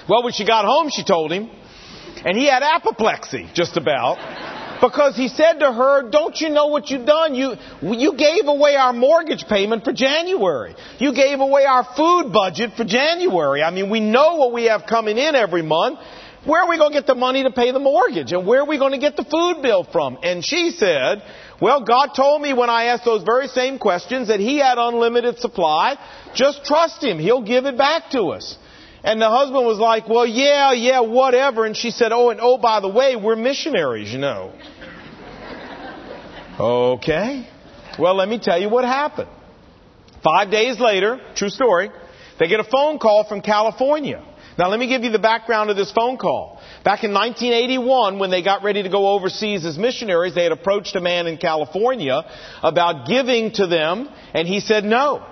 Well, 0.09 0.23
when 0.23 0.33
she 0.35 0.47
got 0.47 0.65
home, 0.65 0.89
she 0.95 1.03
told 1.03 1.33
him, 1.33 1.51
and 2.25 2.39
he 2.39 2.47
had 2.47 2.63
apoplexy, 2.63 3.51
just 3.55 3.77
about. 3.77 4.58
Because 4.81 5.17
he 5.17 5.29
said 5.29 5.55
to 5.61 5.73
her, 5.73 6.09
don't 6.11 6.41
you 6.41 6.51
know 6.51 6.69
what 6.69 6.89
you've 6.91 7.07
done? 7.07 7.35
You, 7.35 7.55
you 7.83 8.17
gave 8.17 8.47
away 8.47 8.77
our 8.77 8.93
mortgage 8.93 9.45
payment 9.49 9.85
for 9.85 9.93
January. 9.93 10.77
You 10.99 11.15
gave 11.15 11.41
away 11.41 11.65
our 11.65 11.85
food 11.97 12.33
budget 12.33 12.73
for 12.77 12.85
January. 12.85 13.63
I 13.63 13.71
mean, 13.71 13.91
we 13.91 14.01
know 14.01 14.37
what 14.37 14.53
we 14.53 14.65
have 14.65 14.85
coming 14.89 15.19
in 15.19 15.35
every 15.35 15.63
month. 15.63 15.99
Where 16.45 16.63
are 16.63 16.69
we 16.69 16.79
going 16.79 16.93
to 16.93 16.97
get 16.97 17.07
the 17.07 17.17
money 17.17 17.43
to 17.43 17.51
pay 17.51 17.73
the 17.73 17.81
mortgage? 17.81 18.33
And 18.33 18.47
where 18.47 18.61
are 18.61 18.67
we 18.67 18.79
going 18.79 18.93
to 18.93 18.99
get 18.99 19.17
the 19.17 19.25
food 19.25 19.61
bill 19.61 19.85
from? 19.91 20.19
And 20.23 20.45
she 20.45 20.71
said, 20.71 21.23
well, 21.61 21.85
God 21.85 22.11
told 22.15 22.41
me 22.41 22.55
when 22.55 22.71
I 22.71 22.85
asked 22.85 23.05
those 23.05 23.25
very 23.25 23.49
same 23.49 23.79
questions 23.79 24.29
that 24.29 24.39
He 24.39 24.59
had 24.59 24.79
unlimited 24.79 25.41
supply. 25.41 25.97
Just 26.35 26.65
trust 26.65 27.03
Him. 27.03 27.19
He'll 27.19 27.43
give 27.43 27.67
it 27.67 27.77
back 27.77 28.11
to 28.13 28.29
us. 28.29 28.57
And 29.05 29.21
the 29.21 29.29
husband 29.29 29.65
was 29.65 29.79
like, 29.79 30.09
well, 30.09 30.27
yeah, 30.27 30.73
yeah, 30.73 31.01
whatever. 31.01 31.65
And 31.65 31.77
she 31.77 31.91
said, 31.91 32.13
oh, 32.13 32.31
and 32.31 32.41
oh, 32.43 32.59
by 32.59 32.81
the 32.81 32.89
way, 32.89 33.17
we're 33.17 33.37
missionaries, 33.37 34.13
you 34.13 34.19
know. 34.19 34.53
okay. 36.59 37.49
Well, 37.99 38.15
let 38.15 38.29
me 38.29 38.39
tell 38.39 38.61
you 38.61 38.69
what 38.69 38.85
happened. 38.85 39.29
Five 40.23 40.51
days 40.51 40.81
later, 40.81 41.21
true 41.37 41.49
story, 41.49 41.91
they 42.39 42.49
get 42.49 42.61
a 42.61 42.65
phone 42.65 42.99
call 42.99 43.25
from 43.25 43.41
California. 43.41 44.25
Now, 44.59 44.69
let 44.69 44.81
me 44.81 44.89
give 44.89 45.05
you 45.05 45.11
the 45.11 45.21
background 45.21 45.71
of 45.71 45.77
this 45.77 45.93
phone 45.93 46.17
call. 46.17 46.61
Back 46.85 47.05
in 47.05 47.13
1981, 47.13 48.19
when 48.19 48.31
they 48.31 48.43
got 48.43 48.65
ready 48.65 48.83
to 48.83 48.89
go 48.89 49.11
overseas 49.11 49.65
as 49.65 49.79
missionaries, 49.79 50.35
they 50.35 50.43
had 50.43 50.51
approached 50.51 50.97
a 50.97 51.01
man 51.01 51.29
in 51.29 51.37
California 51.37 52.25
about 52.61 53.07
giving 53.07 53.53
to 53.53 53.69
them, 53.69 54.09
and 54.35 54.49
he 54.49 54.59
said 54.59 54.85
no. 54.85 55.25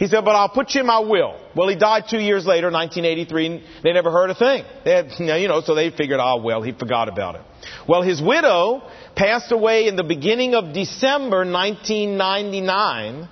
He 0.00 0.06
said, 0.06 0.24
but 0.24 0.34
I'll 0.34 0.48
put 0.48 0.74
you 0.74 0.80
in 0.80 0.86
my 0.86 1.00
will. 1.00 1.38
Well, 1.54 1.68
he 1.68 1.76
died 1.76 2.04
two 2.08 2.18
years 2.18 2.46
later, 2.46 2.70
1983, 2.70 3.46
and 3.46 3.62
they 3.84 3.92
never 3.92 4.10
heard 4.10 4.30
a 4.30 4.34
thing. 4.34 4.64
They 4.82 4.92
had, 4.92 5.10
you 5.18 5.46
know, 5.46 5.60
so 5.60 5.74
they 5.74 5.90
figured, 5.90 6.18
oh, 6.22 6.40
well, 6.42 6.62
he 6.62 6.72
forgot 6.72 7.10
about 7.10 7.34
it. 7.34 7.42
Well, 7.86 8.00
his 8.00 8.22
widow 8.22 8.82
passed 9.14 9.52
away 9.52 9.88
in 9.88 9.96
the 9.96 10.02
beginning 10.02 10.54
of 10.54 10.72
December 10.72 11.44
1999, 11.44 13.28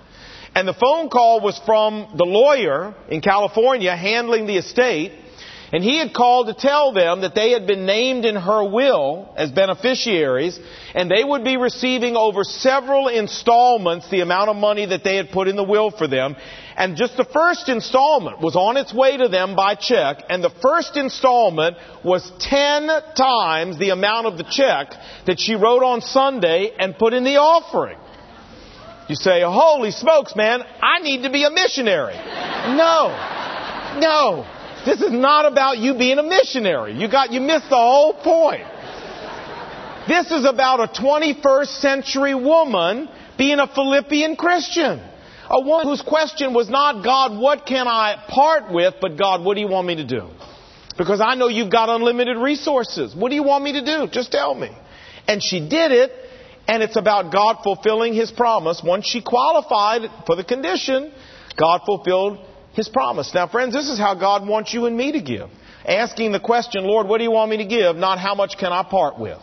and 0.55 0.69
the 0.69 0.75
phone 0.75 1.09
call 1.09 1.41
was 1.41 1.59
from 1.65 2.13
the 2.19 2.27
lawyer 2.27 2.95
in 3.09 3.23
California 3.23 3.97
handling 3.97 4.45
the 4.45 4.59
estate, 4.59 5.13
and 5.73 5.85
he 5.85 5.99
had 5.99 6.15
called 6.15 6.47
to 6.47 6.55
tell 6.55 6.93
them 6.93 7.21
that 7.21 7.35
they 7.35 7.51
had 7.51 7.67
been 7.67 7.85
named 7.85 8.25
in 8.25 8.37
her 8.37 8.65
will 8.65 9.33
as 9.37 9.51
beneficiaries, 9.51 10.59
and 10.95 11.11
they 11.11 11.23
would 11.23 11.45
be 11.45 11.57
receiving 11.57 12.17
over 12.17 12.43
several 12.43 13.09
installments 13.09 14.09
the 14.11 14.21
amount 14.21 14.49
of 14.49 14.57
money 14.57 14.87
that 14.87 15.05
they 15.05 15.17
had 15.17 15.31
put 15.31 15.47
in 15.47 15.57
the 15.57 15.65
will 15.65 15.91
for 15.91 16.07
them. 16.07 16.37
And 16.77 16.97
just 16.97 17.17
the 17.17 17.25
first 17.25 17.69
installment 17.69 18.41
was 18.41 18.57
on 18.57 18.77
its 18.77 18.95
way 18.95 19.17
to 19.17 19.29
them 19.29 19.57
by 19.57 19.75
check, 19.75 20.25
and 20.31 20.43
the 20.43 20.55
first 20.63 20.97
installment 20.97 21.77
was 22.05 22.31
ten 22.39 22.89
times 23.15 23.79
the 23.79 23.91
amount 23.91 24.27
of 24.27 24.39
the 24.39 24.45
check 24.45 24.95
that 25.27 25.39
she 25.39 25.55
wrote 25.55 25.83
on 25.83 26.01
Sunday 26.01 26.73
and 26.79 26.97
put 26.97 27.13
in 27.13 27.25
the 27.25 27.37
offering. 27.37 27.99
You 29.09 29.17
say, 29.17 29.43
holy 29.43 29.91
smokes, 29.91 30.37
man, 30.37 30.63
I 30.83 31.01
need 31.01 31.23
to 31.23 31.31
be 31.31 31.45
a 31.45 31.51
missionary. 31.51 32.15
No. 32.15 33.09
No. 33.99 34.47
This 34.89 35.03
is 35.03 35.13
not 35.13 35.45
about 35.45 35.77
you 35.77 35.99
being 35.99 36.19
a 36.19 36.23
missionary. 36.23 36.95
You 36.95 37.11
got, 37.11 37.31
you 37.31 37.43
missed 37.43 37.69
the 37.69 37.77
whole 37.77 38.15
point. 38.15 38.63
This 40.09 40.31
is 40.31 40.47
about 40.47 40.81
a 40.81 40.99
21st 40.99 41.81
century 41.83 42.35
woman 42.35 43.07
being 43.37 43.59
a 43.59 43.67
Philippian 43.67 44.35
Christian. 44.37 44.99
A 45.51 45.61
woman 45.61 45.89
whose 45.89 46.01
question 46.01 46.55
was 46.55 46.71
not, 46.71 47.05
God, 47.05 47.39
what 47.39 47.67
can 47.67 47.87
I 47.87 48.17
part 48.29 48.73
with, 48.73 48.95
but 49.03 49.19
God, 49.19 49.45
what 49.45 49.57
do 49.57 49.61
you 49.61 49.69
want 49.69 49.87
me 49.87 49.97
to 49.97 50.07
do? 50.07 50.27
Because 50.97 51.21
I 51.21 51.35
know 51.35 51.49
you've 51.49 51.71
got 51.71 51.91
unlimited 51.91 52.39
resources. 52.39 53.15
What 53.15 53.29
do 53.29 53.35
you 53.35 53.45
want 53.45 53.65
me 53.65 53.75
to 53.75 53.85
do? 53.85 54.09
Just 54.11 54.33
tell 54.33 54.55
me. 54.55 54.71
And 55.27 55.43
she 55.43 55.61
did 55.61 55.93
it, 55.93 56.13
and 56.67 56.83
it's 56.83 56.97
about 56.97 57.31
God 57.31 57.59
fulfilling 57.63 58.15
His 58.15 58.31
promise. 58.31 58.81
Once 58.83 59.05
she 59.07 59.21
qualified 59.21 60.11
for 60.25 60.35
the 60.35 60.45
condition, 60.45 61.13
God 61.59 61.83
fulfilled 61.85 62.48
his 62.79 62.89
promise. 62.89 63.35
Now, 63.35 63.47
friends, 63.47 63.75
this 63.75 63.89
is 63.89 63.99
how 63.99 64.15
God 64.15 64.49
wants 64.49 64.73
you 64.73 64.87
and 64.87 64.97
me 64.97 65.13
to 65.13 65.21
give. 65.21 65.51
Asking 65.85 66.33
the 66.33 66.41
question, 66.41 66.85
Lord, 66.85 67.07
what 67.07 67.19
do 67.19 67.25
you 67.25 67.31
want 67.31 67.51
me 67.51 67.59
to 67.59 67.67
give? 67.67 67.97
Not 67.97 68.19
how 68.19 68.35
much 68.35 68.57
can 68.59 68.73
I 68.73 68.83
part 68.83 69.19
with? 69.19 69.39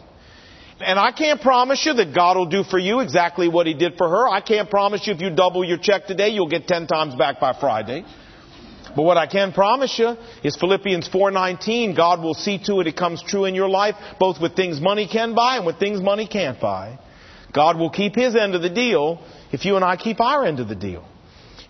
And 0.80 1.00
I 1.00 1.12
can't 1.12 1.42
promise 1.42 1.86
you 1.86 1.94
that 1.94 2.14
God 2.14 2.36
will 2.36 2.48
do 2.48 2.64
for 2.64 2.78
you 2.78 3.00
exactly 3.00 3.48
what 3.48 3.66
He 3.66 3.74
did 3.74 3.98
for 3.98 4.10
her. 4.10 4.28
I 4.28 4.42
can't 4.42 4.70
promise 4.70 5.08
you 5.08 5.14
if 5.14 5.22
you 5.22 5.30
double 5.30 5.64
your 5.64 5.78
check 5.78 6.06
today, 6.06 6.30
you'll 6.30 6.50
get 6.50 6.68
ten 6.68 6.88
times 6.88 7.16
back 7.16 7.40
by 7.40 7.58
Friday. 7.58 8.04
But 8.96 9.04
what 9.04 9.18
I 9.18 9.28
can 9.28 9.52
promise 9.52 9.98
you 9.98 10.16
is 10.44 10.56
Philippians 10.56 11.10
4:19, 11.10 11.96
God 11.96 12.22
will 12.22 12.34
see 12.34 12.58
to 12.66 12.80
it 12.82 12.88
it 12.88 12.96
comes 12.96 13.22
true 13.22 13.46
in 13.46 13.56
your 13.56 13.70
life, 13.70 13.96
both 14.20 14.40
with 14.42 14.56
things 14.56 14.80
money 14.82 15.08
can 15.08 15.34
buy 15.34 15.58
and 15.58 15.66
with 15.66 15.80
things 15.80 16.02
money 16.02 16.28
can't 16.28 16.60
buy. 16.60 17.00
God 17.54 17.78
will 17.78 17.90
keep 17.90 18.16
his 18.16 18.36
end 18.36 18.56
of 18.56 18.62
the 18.62 18.70
deal 18.70 19.22
if 19.52 19.66
you 19.66 19.76
and 19.76 19.84
I 19.84 19.96
keep 19.96 20.20
our 20.20 20.46
end 20.46 20.60
of 20.60 20.68
the 20.68 20.76
deal. 20.76 21.06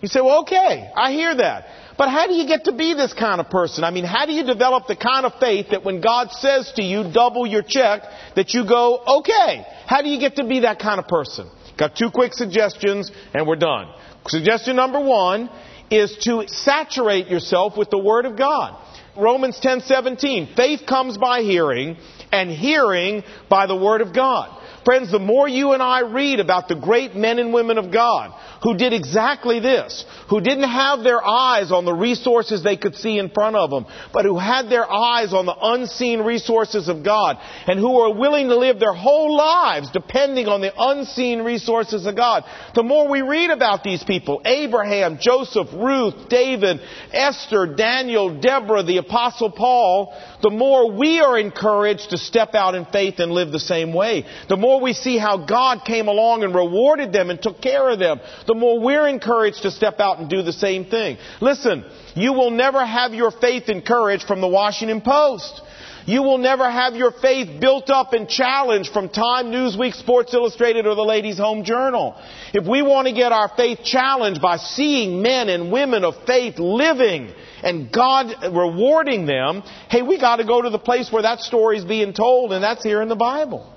You 0.00 0.08
say, 0.08 0.20
well, 0.20 0.40
okay, 0.40 0.90
I 0.94 1.12
hear 1.12 1.34
that. 1.34 1.66
But 1.96 2.10
how 2.10 2.26
do 2.26 2.34
you 2.34 2.46
get 2.46 2.64
to 2.64 2.72
be 2.72 2.92
this 2.94 3.14
kind 3.14 3.40
of 3.40 3.48
person? 3.48 3.82
I 3.82 3.90
mean, 3.90 4.04
how 4.04 4.26
do 4.26 4.32
you 4.32 4.44
develop 4.44 4.86
the 4.86 4.96
kind 4.96 5.24
of 5.24 5.34
faith 5.40 5.68
that 5.70 5.84
when 5.84 6.00
God 6.00 6.30
says 6.32 6.70
to 6.76 6.82
you, 6.82 7.10
double 7.10 7.46
your 7.46 7.62
check, 7.62 8.02
that 8.34 8.52
you 8.52 8.66
go, 8.66 9.02
okay? 9.20 9.66
How 9.86 10.02
do 10.02 10.08
you 10.08 10.20
get 10.20 10.36
to 10.36 10.44
be 10.44 10.60
that 10.60 10.78
kind 10.78 10.98
of 10.98 11.08
person? 11.08 11.48
Got 11.78 11.96
two 11.96 12.10
quick 12.10 12.34
suggestions 12.34 13.10
and 13.34 13.46
we're 13.46 13.56
done. 13.56 13.88
Suggestion 14.26 14.76
number 14.76 15.00
one 15.00 15.48
is 15.90 16.16
to 16.22 16.44
saturate 16.48 17.28
yourself 17.28 17.76
with 17.76 17.90
the 17.90 17.98
Word 17.98 18.26
of 18.26 18.36
God. 18.36 18.82
Romans 19.16 19.58
10:17, 19.60 20.54
faith 20.56 20.84
comes 20.86 21.16
by 21.16 21.40
hearing 21.40 21.96
and 22.32 22.50
hearing 22.50 23.22
by 23.48 23.66
the 23.66 23.76
Word 23.76 24.00
of 24.00 24.12
God. 24.12 24.50
Friends, 24.86 25.10
the 25.10 25.18
more 25.18 25.48
you 25.48 25.72
and 25.72 25.82
I 25.82 26.02
read 26.02 26.38
about 26.38 26.68
the 26.68 26.76
great 26.76 27.16
men 27.16 27.40
and 27.40 27.52
women 27.52 27.76
of 27.76 27.92
God 27.92 28.32
who 28.62 28.76
did 28.76 28.92
exactly 28.92 29.58
this, 29.58 30.04
who 30.30 30.40
didn't 30.40 30.70
have 30.70 31.02
their 31.02 31.24
eyes 31.26 31.72
on 31.72 31.84
the 31.84 31.92
resources 31.92 32.62
they 32.62 32.76
could 32.76 32.94
see 32.94 33.18
in 33.18 33.30
front 33.30 33.56
of 33.56 33.68
them, 33.68 33.84
but 34.12 34.24
who 34.24 34.38
had 34.38 34.70
their 34.70 34.88
eyes 34.88 35.32
on 35.32 35.44
the 35.44 35.56
unseen 35.60 36.20
resources 36.20 36.88
of 36.88 37.04
God, 37.04 37.36
and 37.66 37.80
who 37.80 37.96
were 37.96 38.14
willing 38.14 38.48
to 38.48 38.56
live 38.56 38.78
their 38.78 38.94
whole 38.94 39.36
lives 39.36 39.90
depending 39.90 40.46
on 40.46 40.60
the 40.60 40.72
unseen 40.78 41.42
resources 41.42 42.06
of 42.06 42.14
God. 42.14 42.44
The 42.74 42.84
more 42.84 43.08
we 43.08 43.22
read 43.22 43.50
about 43.50 43.82
these 43.82 44.04
people, 44.04 44.40
Abraham, 44.44 45.18
Joseph, 45.20 45.68
Ruth, 45.74 46.28
David, 46.28 46.80
Esther, 47.12 47.74
Daniel, 47.74 48.40
Deborah, 48.40 48.84
the 48.84 48.98
Apostle 48.98 49.50
Paul, 49.50 50.14
the 50.42 50.50
more 50.50 50.92
we 50.92 51.18
are 51.18 51.38
encouraged 51.38 52.10
to 52.10 52.18
step 52.18 52.54
out 52.54 52.76
in 52.76 52.84
faith 52.86 53.18
and 53.18 53.32
live 53.32 53.50
the 53.50 53.58
same 53.58 53.92
way. 53.92 54.24
The 54.48 54.56
more 54.56 54.75
we 54.80 54.92
see 54.92 55.18
how 55.18 55.36
God 55.46 55.82
came 55.84 56.08
along 56.08 56.44
and 56.44 56.54
rewarded 56.54 57.12
them 57.12 57.30
and 57.30 57.40
took 57.40 57.60
care 57.60 57.88
of 57.88 57.98
them, 57.98 58.20
the 58.46 58.54
more 58.54 58.80
we're 58.80 59.08
encouraged 59.08 59.62
to 59.62 59.70
step 59.70 60.00
out 60.00 60.18
and 60.18 60.28
do 60.28 60.42
the 60.42 60.52
same 60.52 60.86
thing. 60.86 61.18
Listen, 61.40 61.84
you 62.14 62.32
will 62.32 62.50
never 62.50 62.84
have 62.84 63.12
your 63.14 63.30
faith 63.30 63.68
encouraged 63.68 64.26
from 64.26 64.40
the 64.40 64.48
Washington 64.48 65.00
Post. 65.00 65.62
You 66.06 66.22
will 66.22 66.38
never 66.38 66.70
have 66.70 66.94
your 66.94 67.10
faith 67.10 67.60
built 67.60 67.90
up 67.90 68.12
and 68.12 68.28
challenged 68.28 68.92
from 68.92 69.08
Time, 69.08 69.46
Newsweek, 69.46 69.92
Sports 69.94 70.32
Illustrated, 70.32 70.86
or 70.86 70.94
the 70.94 71.02
Ladies' 71.02 71.38
Home 71.38 71.64
Journal. 71.64 72.14
If 72.54 72.64
we 72.64 72.80
want 72.80 73.08
to 73.08 73.12
get 73.12 73.32
our 73.32 73.50
faith 73.56 73.80
challenged 73.82 74.40
by 74.40 74.58
seeing 74.58 75.20
men 75.20 75.48
and 75.48 75.72
women 75.72 76.04
of 76.04 76.14
faith 76.24 76.60
living 76.60 77.34
and 77.60 77.90
God 77.90 78.32
rewarding 78.44 79.26
them, 79.26 79.64
hey, 79.90 80.02
we 80.02 80.20
got 80.20 80.36
to 80.36 80.44
go 80.44 80.62
to 80.62 80.70
the 80.70 80.78
place 80.78 81.10
where 81.10 81.22
that 81.22 81.40
story 81.40 81.76
is 81.76 81.84
being 81.84 82.12
told, 82.12 82.52
and 82.52 82.62
that's 82.62 82.84
here 82.84 83.02
in 83.02 83.08
the 83.08 83.16
Bible. 83.16 83.75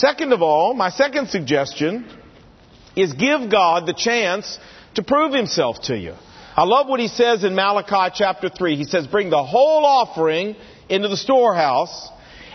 Second 0.00 0.32
of 0.32 0.40
all, 0.40 0.72
my 0.72 0.88
second 0.88 1.28
suggestion 1.28 2.08
is 2.96 3.12
give 3.12 3.50
God 3.50 3.86
the 3.86 3.92
chance 3.92 4.58
to 4.94 5.02
prove 5.02 5.34
himself 5.34 5.82
to 5.82 5.96
you. 5.96 6.14
I 6.56 6.64
love 6.64 6.88
what 6.88 7.00
he 7.00 7.08
says 7.08 7.44
in 7.44 7.54
Malachi 7.54 8.14
chapter 8.16 8.48
3. 8.48 8.76
He 8.76 8.84
says, 8.84 9.06
Bring 9.06 9.28
the 9.28 9.44
whole 9.44 9.84
offering 9.84 10.56
into 10.88 11.08
the 11.08 11.18
storehouse 11.18 12.08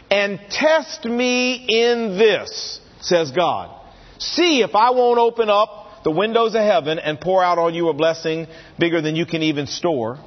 and 0.09 0.39
test 0.49 1.05
me 1.05 1.67
in 1.69 2.17
this, 2.17 2.79
says 3.01 3.29
God. 3.29 3.79
See 4.17 4.61
if 4.61 4.73
I 4.73 4.89
won't 4.89 5.19
open 5.19 5.47
up 5.47 6.03
the 6.03 6.09
windows 6.09 6.55
of 6.55 6.61
heaven 6.61 6.97
and 6.97 7.21
pour 7.21 7.43
out 7.43 7.59
on 7.59 7.75
you 7.75 7.89
a 7.89 7.93
blessing 7.93 8.47
bigger 8.79 9.01
than 9.01 9.15
you 9.15 9.27
can 9.27 9.43
even 9.43 9.67
store. 9.67 10.17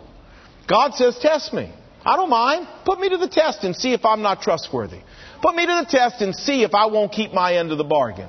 God 0.68 0.94
says, 0.94 1.18
Test 1.20 1.52
me. 1.52 1.74
I 2.04 2.14
don't 2.14 2.30
mind. 2.30 2.68
Put 2.84 3.00
me 3.00 3.08
to 3.08 3.16
the 3.16 3.28
test 3.28 3.64
and 3.64 3.74
see 3.74 3.92
if 3.92 4.04
I'm 4.04 4.22
not 4.22 4.40
trustworthy. 4.40 5.00
Put 5.40 5.54
me 5.54 5.66
to 5.66 5.84
the 5.84 5.86
test 5.88 6.20
and 6.20 6.34
see 6.34 6.62
if 6.62 6.74
I 6.74 6.86
won't 6.86 7.12
keep 7.12 7.32
my 7.32 7.56
end 7.56 7.70
of 7.70 7.78
the 7.78 7.84
bargain. 7.84 8.28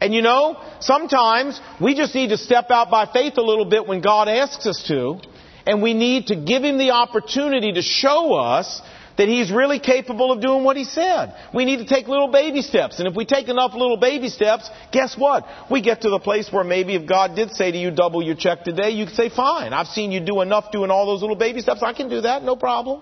And 0.00 0.12
you 0.12 0.22
know, 0.22 0.62
sometimes 0.80 1.60
we 1.80 1.94
just 1.94 2.14
need 2.14 2.28
to 2.28 2.36
step 2.36 2.70
out 2.70 2.90
by 2.90 3.06
faith 3.06 3.38
a 3.38 3.42
little 3.42 3.64
bit 3.64 3.86
when 3.86 4.00
God 4.00 4.28
asks 4.28 4.66
us 4.66 4.84
to, 4.88 5.18
and 5.66 5.82
we 5.82 5.94
need 5.94 6.26
to 6.26 6.36
give 6.36 6.62
Him 6.62 6.78
the 6.78 6.90
opportunity 6.90 7.72
to 7.72 7.82
show 7.82 8.34
us 8.34 8.82
that 9.16 9.28
He's 9.28 9.50
really 9.50 9.78
capable 9.78 10.30
of 10.30 10.42
doing 10.42 10.62
what 10.62 10.76
He 10.76 10.84
said. 10.84 11.34
We 11.54 11.64
need 11.64 11.78
to 11.78 11.86
take 11.86 12.06
little 12.06 12.28
baby 12.28 12.60
steps, 12.60 12.98
and 12.98 13.08
if 13.08 13.14
we 13.14 13.24
take 13.24 13.48
enough 13.48 13.72
little 13.72 13.96
baby 13.96 14.28
steps, 14.28 14.68
guess 14.92 15.16
what? 15.16 15.46
We 15.70 15.80
get 15.80 16.02
to 16.02 16.10
the 16.10 16.18
place 16.18 16.52
where 16.52 16.64
maybe 16.64 16.96
if 16.96 17.08
God 17.08 17.34
did 17.34 17.52
say 17.52 17.72
to 17.72 17.78
you, 17.78 17.90
double 17.90 18.22
your 18.22 18.36
check 18.36 18.62
today, 18.62 18.90
you 18.90 19.06
could 19.06 19.14
say, 19.14 19.30
fine, 19.30 19.72
I've 19.72 19.86
seen 19.86 20.12
you 20.12 20.20
do 20.20 20.42
enough 20.42 20.70
doing 20.70 20.90
all 20.90 21.06
those 21.06 21.22
little 21.22 21.36
baby 21.36 21.60
steps, 21.60 21.82
I 21.82 21.94
can 21.94 22.10
do 22.10 22.20
that, 22.22 22.42
no 22.42 22.56
problem. 22.56 23.00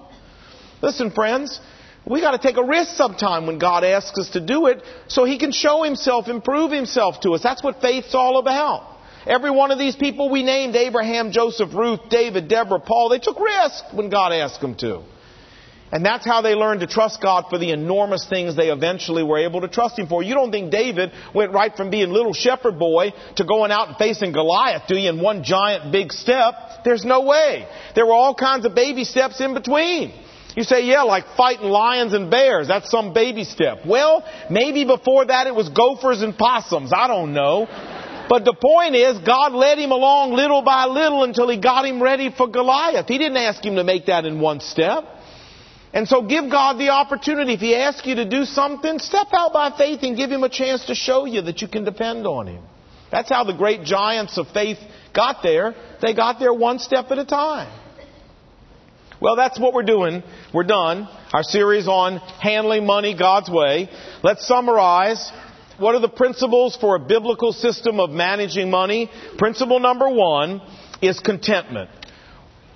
Listen, 0.82 1.10
friends, 1.10 1.60
we 2.04 2.20
got 2.20 2.32
to 2.32 2.38
take 2.38 2.56
a 2.56 2.64
risk 2.64 2.96
sometime 2.96 3.46
when 3.46 3.58
God 3.58 3.84
asks 3.84 4.18
us 4.18 4.30
to 4.30 4.40
do 4.40 4.66
it 4.66 4.82
so 5.08 5.24
He 5.24 5.38
can 5.38 5.52
show 5.52 5.82
Himself 5.82 6.26
and 6.26 6.42
prove 6.42 6.72
Himself 6.72 7.20
to 7.20 7.32
us. 7.32 7.42
That's 7.42 7.62
what 7.62 7.80
faith's 7.80 8.14
all 8.14 8.38
about. 8.38 8.88
Every 9.24 9.52
one 9.52 9.70
of 9.70 9.78
these 9.78 9.94
people 9.94 10.28
we 10.28 10.42
named, 10.42 10.74
Abraham, 10.74 11.30
Joseph, 11.30 11.72
Ruth, 11.72 12.00
David, 12.10 12.48
Deborah, 12.48 12.80
Paul, 12.80 13.08
they 13.08 13.20
took 13.20 13.38
risk 13.38 13.84
when 13.92 14.10
God 14.10 14.32
asked 14.32 14.60
them 14.60 14.74
to. 14.76 15.04
And 15.92 16.04
that's 16.04 16.24
how 16.24 16.40
they 16.40 16.54
learned 16.54 16.80
to 16.80 16.86
trust 16.86 17.20
God 17.20 17.44
for 17.50 17.58
the 17.58 17.70
enormous 17.70 18.26
things 18.26 18.56
they 18.56 18.70
eventually 18.70 19.22
were 19.22 19.38
able 19.38 19.60
to 19.60 19.68
trust 19.68 19.98
Him 19.98 20.08
for. 20.08 20.22
You 20.22 20.34
don't 20.34 20.50
think 20.50 20.72
David 20.72 21.12
went 21.34 21.52
right 21.52 21.76
from 21.76 21.90
being 21.90 22.10
little 22.10 22.32
shepherd 22.32 22.78
boy 22.78 23.12
to 23.36 23.44
going 23.44 23.70
out 23.70 23.88
and 23.88 23.96
facing 23.98 24.32
Goliath, 24.32 24.84
do 24.88 24.96
you, 24.96 25.10
in 25.10 25.20
one 25.20 25.44
giant 25.44 25.92
big 25.92 26.10
step? 26.10 26.54
There's 26.82 27.04
no 27.04 27.20
way. 27.20 27.68
There 27.94 28.06
were 28.06 28.14
all 28.14 28.34
kinds 28.34 28.64
of 28.64 28.74
baby 28.74 29.04
steps 29.04 29.40
in 29.40 29.52
between. 29.52 30.14
You 30.56 30.64
say, 30.64 30.84
yeah, 30.84 31.02
like 31.02 31.24
fighting 31.36 31.68
lions 31.68 32.12
and 32.12 32.30
bears. 32.30 32.68
That's 32.68 32.90
some 32.90 33.14
baby 33.14 33.44
step. 33.44 33.86
Well, 33.86 34.22
maybe 34.50 34.84
before 34.84 35.24
that 35.24 35.46
it 35.46 35.54
was 35.54 35.68
gophers 35.70 36.20
and 36.20 36.36
possums. 36.36 36.92
I 36.94 37.08
don't 37.08 37.32
know. 37.32 37.66
But 38.28 38.44
the 38.44 38.54
point 38.54 38.94
is, 38.94 39.18
God 39.18 39.52
led 39.52 39.78
him 39.78 39.90
along 39.90 40.32
little 40.32 40.62
by 40.62 40.84
little 40.86 41.24
until 41.24 41.48
he 41.48 41.58
got 41.58 41.84
him 41.84 42.02
ready 42.02 42.30
for 42.30 42.48
Goliath. 42.48 43.08
He 43.08 43.18
didn't 43.18 43.38
ask 43.38 43.64
him 43.64 43.76
to 43.76 43.84
make 43.84 44.06
that 44.06 44.24
in 44.24 44.40
one 44.40 44.60
step. 44.60 45.04
And 45.94 46.08
so 46.08 46.22
give 46.22 46.50
God 46.50 46.78
the 46.78 46.88
opportunity. 46.88 47.54
If 47.54 47.60
He 47.60 47.74
asks 47.74 48.06
you 48.06 48.14
to 48.16 48.24
do 48.28 48.44
something, 48.44 48.98
step 48.98 49.28
out 49.32 49.52
by 49.52 49.76
faith 49.76 50.00
and 50.02 50.16
give 50.16 50.30
Him 50.30 50.42
a 50.42 50.48
chance 50.48 50.86
to 50.86 50.94
show 50.94 51.26
you 51.26 51.42
that 51.42 51.60
you 51.60 51.68
can 51.68 51.84
depend 51.84 52.26
on 52.26 52.46
Him. 52.46 52.64
That's 53.10 53.28
how 53.28 53.44
the 53.44 53.52
great 53.52 53.82
giants 53.82 54.38
of 54.38 54.48
faith 54.48 54.78
got 55.14 55.42
there. 55.42 55.74
They 56.00 56.14
got 56.14 56.38
there 56.38 56.54
one 56.54 56.78
step 56.78 57.10
at 57.10 57.18
a 57.18 57.26
time. 57.26 57.70
Well, 59.22 59.37
that's 59.37 59.61
what 59.61 59.72
we're 59.72 59.85
doing. 59.85 60.24
We're 60.52 60.64
done. 60.64 61.08
Our 61.32 61.44
series 61.44 61.87
on 61.87 62.16
handling 62.16 62.85
money 62.85 63.16
God's 63.16 63.48
way. 63.48 63.88
Let's 64.24 64.44
summarize. 64.48 65.30
What 65.78 65.94
are 65.94 66.00
the 66.00 66.08
principles 66.08 66.76
for 66.76 66.96
a 66.96 66.98
biblical 66.98 67.52
system 67.52 68.00
of 68.00 68.11
managing 68.11 68.68
money? 68.68 69.08
Principle 69.38 69.78
number 69.78 70.08
one 70.08 70.61
is 71.00 71.20
contentment. 71.20 71.90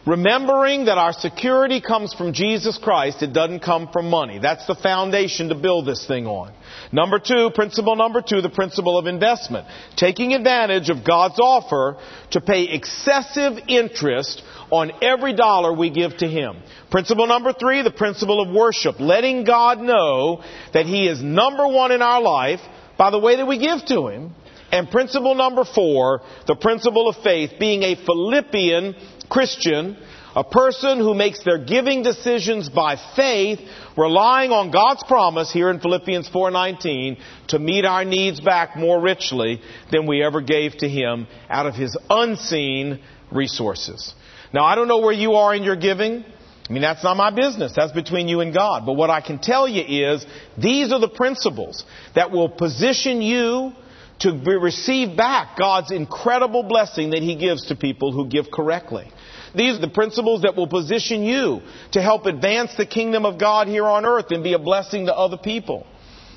Remembering 0.06 0.84
that 0.84 0.98
our 0.98 1.12
security 1.12 1.80
comes 1.80 2.14
from 2.14 2.32
Jesus 2.32 2.78
Christ, 2.78 3.24
it 3.24 3.32
doesn't 3.32 3.58
come 3.58 3.88
from 3.92 4.08
money. 4.08 4.38
That's 4.38 4.68
the 4.68 4.76
foundation 4.76 5.48
to 5.48 5.56
build 5.56 5.84
this 5.84 6.06
thing 6.06 6.28
on. 6.28 6.54
Number 6.92 7.18
two, 7.18 7.50
principle 7.56 7.96
number 7.96 8.22
two, 8.22 8.40
the 8.40 8.48
principle 8.48 8.98
of 8.98 9.08
investment. 9.08 9.66
Taking 9.96 10.32
advantage 10.32 10.90
of 10.90 11.04
God's 11.04 11.40
offer 11.40 11.98
to 12.30 12.40
pay 12.40 12.68
excessive 12.68 13.54
interest 13.66 14.44
on 14.70 14.92
every 15.02 15.34
dollar 15.34 15.72
we 15.72 15.90
give 15.90 16.16
to 16.18 16.28
Him. 16.28 16.56
Principle 16.90 17.26
number 17.26 17.52
three, 17.52 17.82
the 17.82 17.90
principle 17.90 18.40
of 18.40 18.54
worship. 18.54 19.00
Letting 19.00 19.44
God 19.44 19.80
know 19.80 20.42
that 20.72 20.86
He 20.86 21.08
is 21.08 21.22
number 21.22 21.66
one 21.66 21.92
in 21.92 22.02
our 22.02 22.20
life 22.20 22.60
by 22.98 23.10
the 23.10 23.18
way 23.18 23.36
that 23.36 23.46
we 23.46 23.58
give 23.58 23.84
to 23.86 24.08
Him. 24.08 24.34
And 24.72 24.90
principle 24.90 25.34
number 25.34 25.64
four, 25.64 26.22
the 26.46 26.56
principle 26.56 27.08
of 27.08 27.16
faith, 27.22 27.52
being 27.58 27.82
a 27.82 27.94
Philippian 27.94 28.96
Christian, 29.28 29.96
a 30.34 30.44
person 30.44 30.98
who 30.98 31.14
makes 31.14 31.42
their 31.42 31.56
giving 31.56 32.02
decisions 32.02 32.68
by 32.68 32.96
faith, 33.16 33.58
relying 33.96 34.50
on 34.50 34.70
God's 34.70 35.02
promise 35.04 35.50
here 35.50 35.70
in 35.70 35.80
Philippians 35.80 36.28
4:19 36.28 37.16
to 37.48 37.58
meet 37.58 37.86
our 37.86 38.04
needs 38.04 38.38
back 38.40 38.76
more 38.76 39.00
richly 39.00 39.62
than 39.90 40.06
we 40.06 40.22
ever 40.22 40.42
gave 40.42 40.76
to 40.78 40.88
him 40.88 41.26
out 41.48 41.66
of 41.66 41.74
his 41.74 41.96
unseen 42.10 42.98
resources. 43.30 44.14
Now, 44.52 44.64
I 44.64 44.74
don't 44.74 44.88
know 44.88 44.98
where 44.98 45.12
you 45.12 45.34
are 45.34 45.54
in 45.54 45.62
your 45.62 45.76
giving. 45.76 46.24
I 46.68 46.72
mean, 46.72 46.82
that's 46.82 47.04
not 47.04 47.16
my 47.16 47.30
business. 47.30 47.72
That's 47.76 47.92
between 47.92 48.28
you 48.28 48.40
and 48.40 48.52
God. 48.52 48.86
But 48.86 48.94
what 48.94 49.10
I 49.10 49.20
can 49.20 49.38
tell 49.38 49.68
you 49.68 49.82
is 49.82 50.26
these 50.58 50.92
are 50.92 50.98
the 50.98 51.08
principles 51.08 51.84
that 52.14 52.30
will 52.30 52.48
position 52.48 53.22
you 53.22 53.72
to 54.20 54.32
receive 54.32 55.16
back 55.16 55.56
God's 55.58 55.90
incredible 55.90 56.62
blessing 56.62 57.10
that 57.10 57.22
He 57.22 57.36
gives 57.36 57.66
to 57.66 57.76
people 57.76 58.12
who 58.12 58.28
give 58.28 58.50
correctly. 58.50 59.10
These 59.54 59.78
are 59.78 59.80
the 59.80 59.88
principles 59.88 60.42
that 60.42 60.56
will 60.56 60.66
position 60.66 61.22
you 61.22 61.60
to 61.92 62.02
help 62.02 62.26
advance 62.26 62.74
the 62.76 62.86
kingdom 62.86 63.24
of 63.24 63.38
God 63.38 63.68
here 63.68 63.86
on 63.86 64.04
earth 64.04 64.26
and 64.30 64.42
be 64.42 64.54
a 64.54 64.58
blessing 64.58 65.06
to 65.06 65.14
other 65.14 65.38
people. 65.38 65.86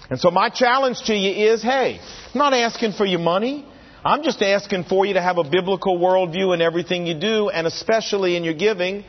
And 0.10 0.20
so 0.20 0.32
my 0.32 0.50
challenge 0.50 1.02
to 1.04 1.14
you 1.14 1.52
is, 1.52 1.62
hey, 1.62 2.00
I'm 2.34 2.38
not 2.38 2.54
asking 2.54 2.94
for 2.94 3.06
your 3.06 3.20
money. 3.20 3.66
I'm 4.04 4.24
just 4.24 4.42
asking 4.42 4.86
for 4.86 5.06
you 5.06 5.16
to 5.16 5.22
have 5.22 5.38
a 5.38 5.44
biblical 5.44 6.00
worldview 6.00 6.54
in 6.54 6.62
everything 6.62 7.06
you 7.06 7.20
do, 7.20 7.50
and 7.50 7.68
especially 7.68 8.38
in 8.38 8.44
your 8.44 8.54
giving. 8.54 9.04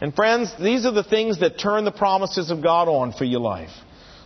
And 0.00 0.14
friends, 0.14 0.52
these 0.58 0.86
are 0.86 0.92
the 0.92 1.04
things 1.04 1.40
that 1.40 1.58
turn 1.58 1.84
the 1.84 1.92
promises 1.92 2.50
of 2.50 2.62
God 2.62 2.88
on 2.88 3.12
for 3.12 3.24
your 3.24 3.40
life. 3.40 3.70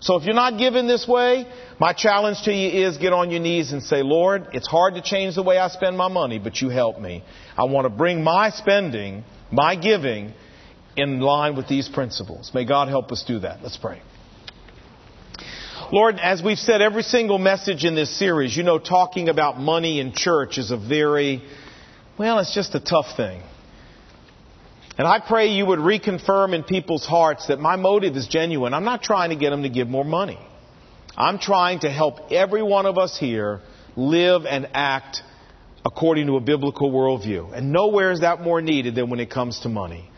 So 0.01 0.17
if 0.17 0.25
you're 0.25 0.35
not 0.35 0.59
giving 0.59 0.87
this 0.87 1.09
way, 1.09 1.47
my 1.81 1.93
challenge 1.93 2.43
to 2.43 2.53
you 2.53 2.87
is 2.87 2.99
get 2.99 3.13
on 3.13 3.31
your 3.31 3.41
knees 3.41 3.73
and 3.73 3.83
say, 3.83 4.03
Lord, 4.03 4.49
it's 4.53 4.69
hard 4.69 4.95
to 4.95 5.03
change 5.03 5.35
the 5.35 5.43
way 5.43 5.59
I 5.59 5.69
spend 5.69 5.97
my 5.97 6.09
money, 6.09 6.39
but 6.39 6.61
you 6.61 6.69
help 6.69 7.01
me. 7.01 7.25
I 7.57 7.65
want 7.65 7.85
to 7.87 7.91
bring 7.91 8.23
my 8.23 8.51
spending, 8.51 9.25
my 9.51 9.75
giving, 9.75 10.33
in 10.97 11.21
line 11.21 11.57
with 11.57 11.69
these 11.69 11.89
principles. 11.89 12.53
May 12.55 12.65
God 12.65 12.89
help 12.89 13.11
us 13.11 13.25
do 13.27 13.41
that. 13.41 13.63
Let's 13.63 13.77
pray. 13.77 14.01
Lord, 15.91 16.19
as 16.21 16.43
we've 16.43 16.59
said 16.59 16.83
every 16.83 17.03
single 17.03 17.39
message 17.39 17.87
in 17.87 17.95
this 17.95 18.15
series, 18.19 18.55
you 18.55 18.63
know, 18.63 18.79
talking 18.79 19.31
about 19.31 19.59
money 19.59 20.01
in 20.01 20.13
church 20.13 20.59
is 20.59 20.71
a 20.71 20.77
very, 20.77 21.43
well, 22.19 22.41
it's 22.41 22.55
just 22.55 22.75
a 22.75 22.81
tough 22.81 23.17
thing. 23.17 23.41
And 24.99 25.09
I 25.09 25.19
pray 25.19 25.47
you 25.47 25.65
would 25.65 25.79
reconfirm 25.79 26.55
in 26.55 26.63
people's 26.63 27.07
hearts 27.07 27.47
that 27.47 27.59
my 27.59 27.77
motive 27.77 28.17
is 28.17 28.27
genuine. 28.27 28.75
I'm 28.75 28.85
not 28.85 29.03
trying 29.03 29.31
to 29.31 29.37
get 29.37 29.49
them 29.49 29.63
to 29.63 29.71
give 29.71 29.89
more 29.89 30.05
money. 30.05 30.39
I'm 31.17 31.39
trying 31.39 31.81
to 31.81 31.91
help 31.91 32.33
every 32.33 32.63
one 32.63 32.85
of 32.85 32.99
us 32.99 33.17
here 33.19 33.61
live 33.97 34.45
and 34.45 34.69
act 34.75 35.23
according 35.87 36.27
to 36.27 36.37
a 36.37 36.41
biblical 36.41 36.93
worldview. 36.93 37.57
And 37.57 37.73
nowhere 37.73 38.13
is 38.13 38.21
that 38.21 38.43
more 38.43 38.61
needed 38.61 38.95
than 38.95 39.09
when 39.09 39.21
it 39.21 39.31
comes 39.31 39.61
to 39.61 39.71
money. 39.71 40.11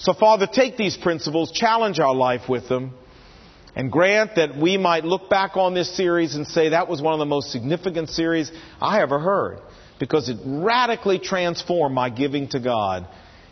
So 0.00 0.12
Father, 0.12 0.46
take 0.46 0.76
these 0.76 0.98
principles, 0.98 1.50
challenge 1.50 1.98
our 1.98 2.14
life 2.14 2.42
with 2.46 2.68
them, 2.68 2.92
and 3.76 3.90
grant 3.90 4.36
that 4.36 4.56
we 4.56 4.76
might 4.76 5.04
look 5.04 5.28
back 5.28 5.56
on 5.56 5.74
this 5.74 5.96
series 5.96 6.34
and 6.34 6.46
say 6.46 6.70
that 6.70 6.88
was 6.88 7.02
one 7.02 7.12
of 7.12 7.18
the 7.18 7.26
most 7.26 7.50
significant 7.50 8.08
series 8.08 8.52
I 8.80 9.02
ever 9.02 9.18
heard 9.18 9.60
because 9.98 10.28
it 10.28 10.38
radically 10.44 11.18
transformed 11.18 11.94
my 11.94 12.10
giving 12.10 12.48
to 12.48 12.60
God. 12.60 13.06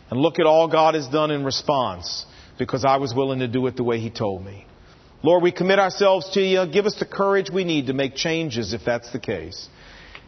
And 0.09 0.19
look 0.19 0.39
at 0.39 0.45
all 0.45 0.67
God 0.67 0.95
has 0.95 1.07
done 1.07 1.31
in 1.31 1.43
response 1.43 2.25
because 2.57 2.85
I 2.85 2.97
was 2.97 3.13
willing 3.13 3.39
to 3.39 3.47
do 3.47 3.65
it 3.67 3.75
the 3.75 3.83
way 3.83 3.99
He 3.99 4.09
told 4.09 4.45
me. 4.45 4.65
Lord, 5.23 5.41
we 5.41 5.51
commit 5.51 5.79
ourselves 5.79 6.29
to 6.31 6.41
you. 6.41 6.65
Give 6.67 6.85
us 6.85 6.95
the 6.99 7.05
courage 7.05 7.49
we 7.49 7.63
need 7.63 7.87
to 7.87 7.93
make 7.93 8.15
changes 8.15 8.73
if 8.73 8.81
that's 8.85 9.11
the 9.11 9.19
case. 9.19 9.67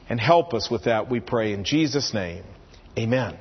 And 0.09 0.19
help 0.19 0.53
us 0.53 0.69
with 0.71 0.85
that, 0.85 1.09
we 1.09 1.19
pray 1.19 1.53
in 1.53 1.65
Jesus' 1.65 2.13
name. 2.13 2.43
Amen. 2.97 3.37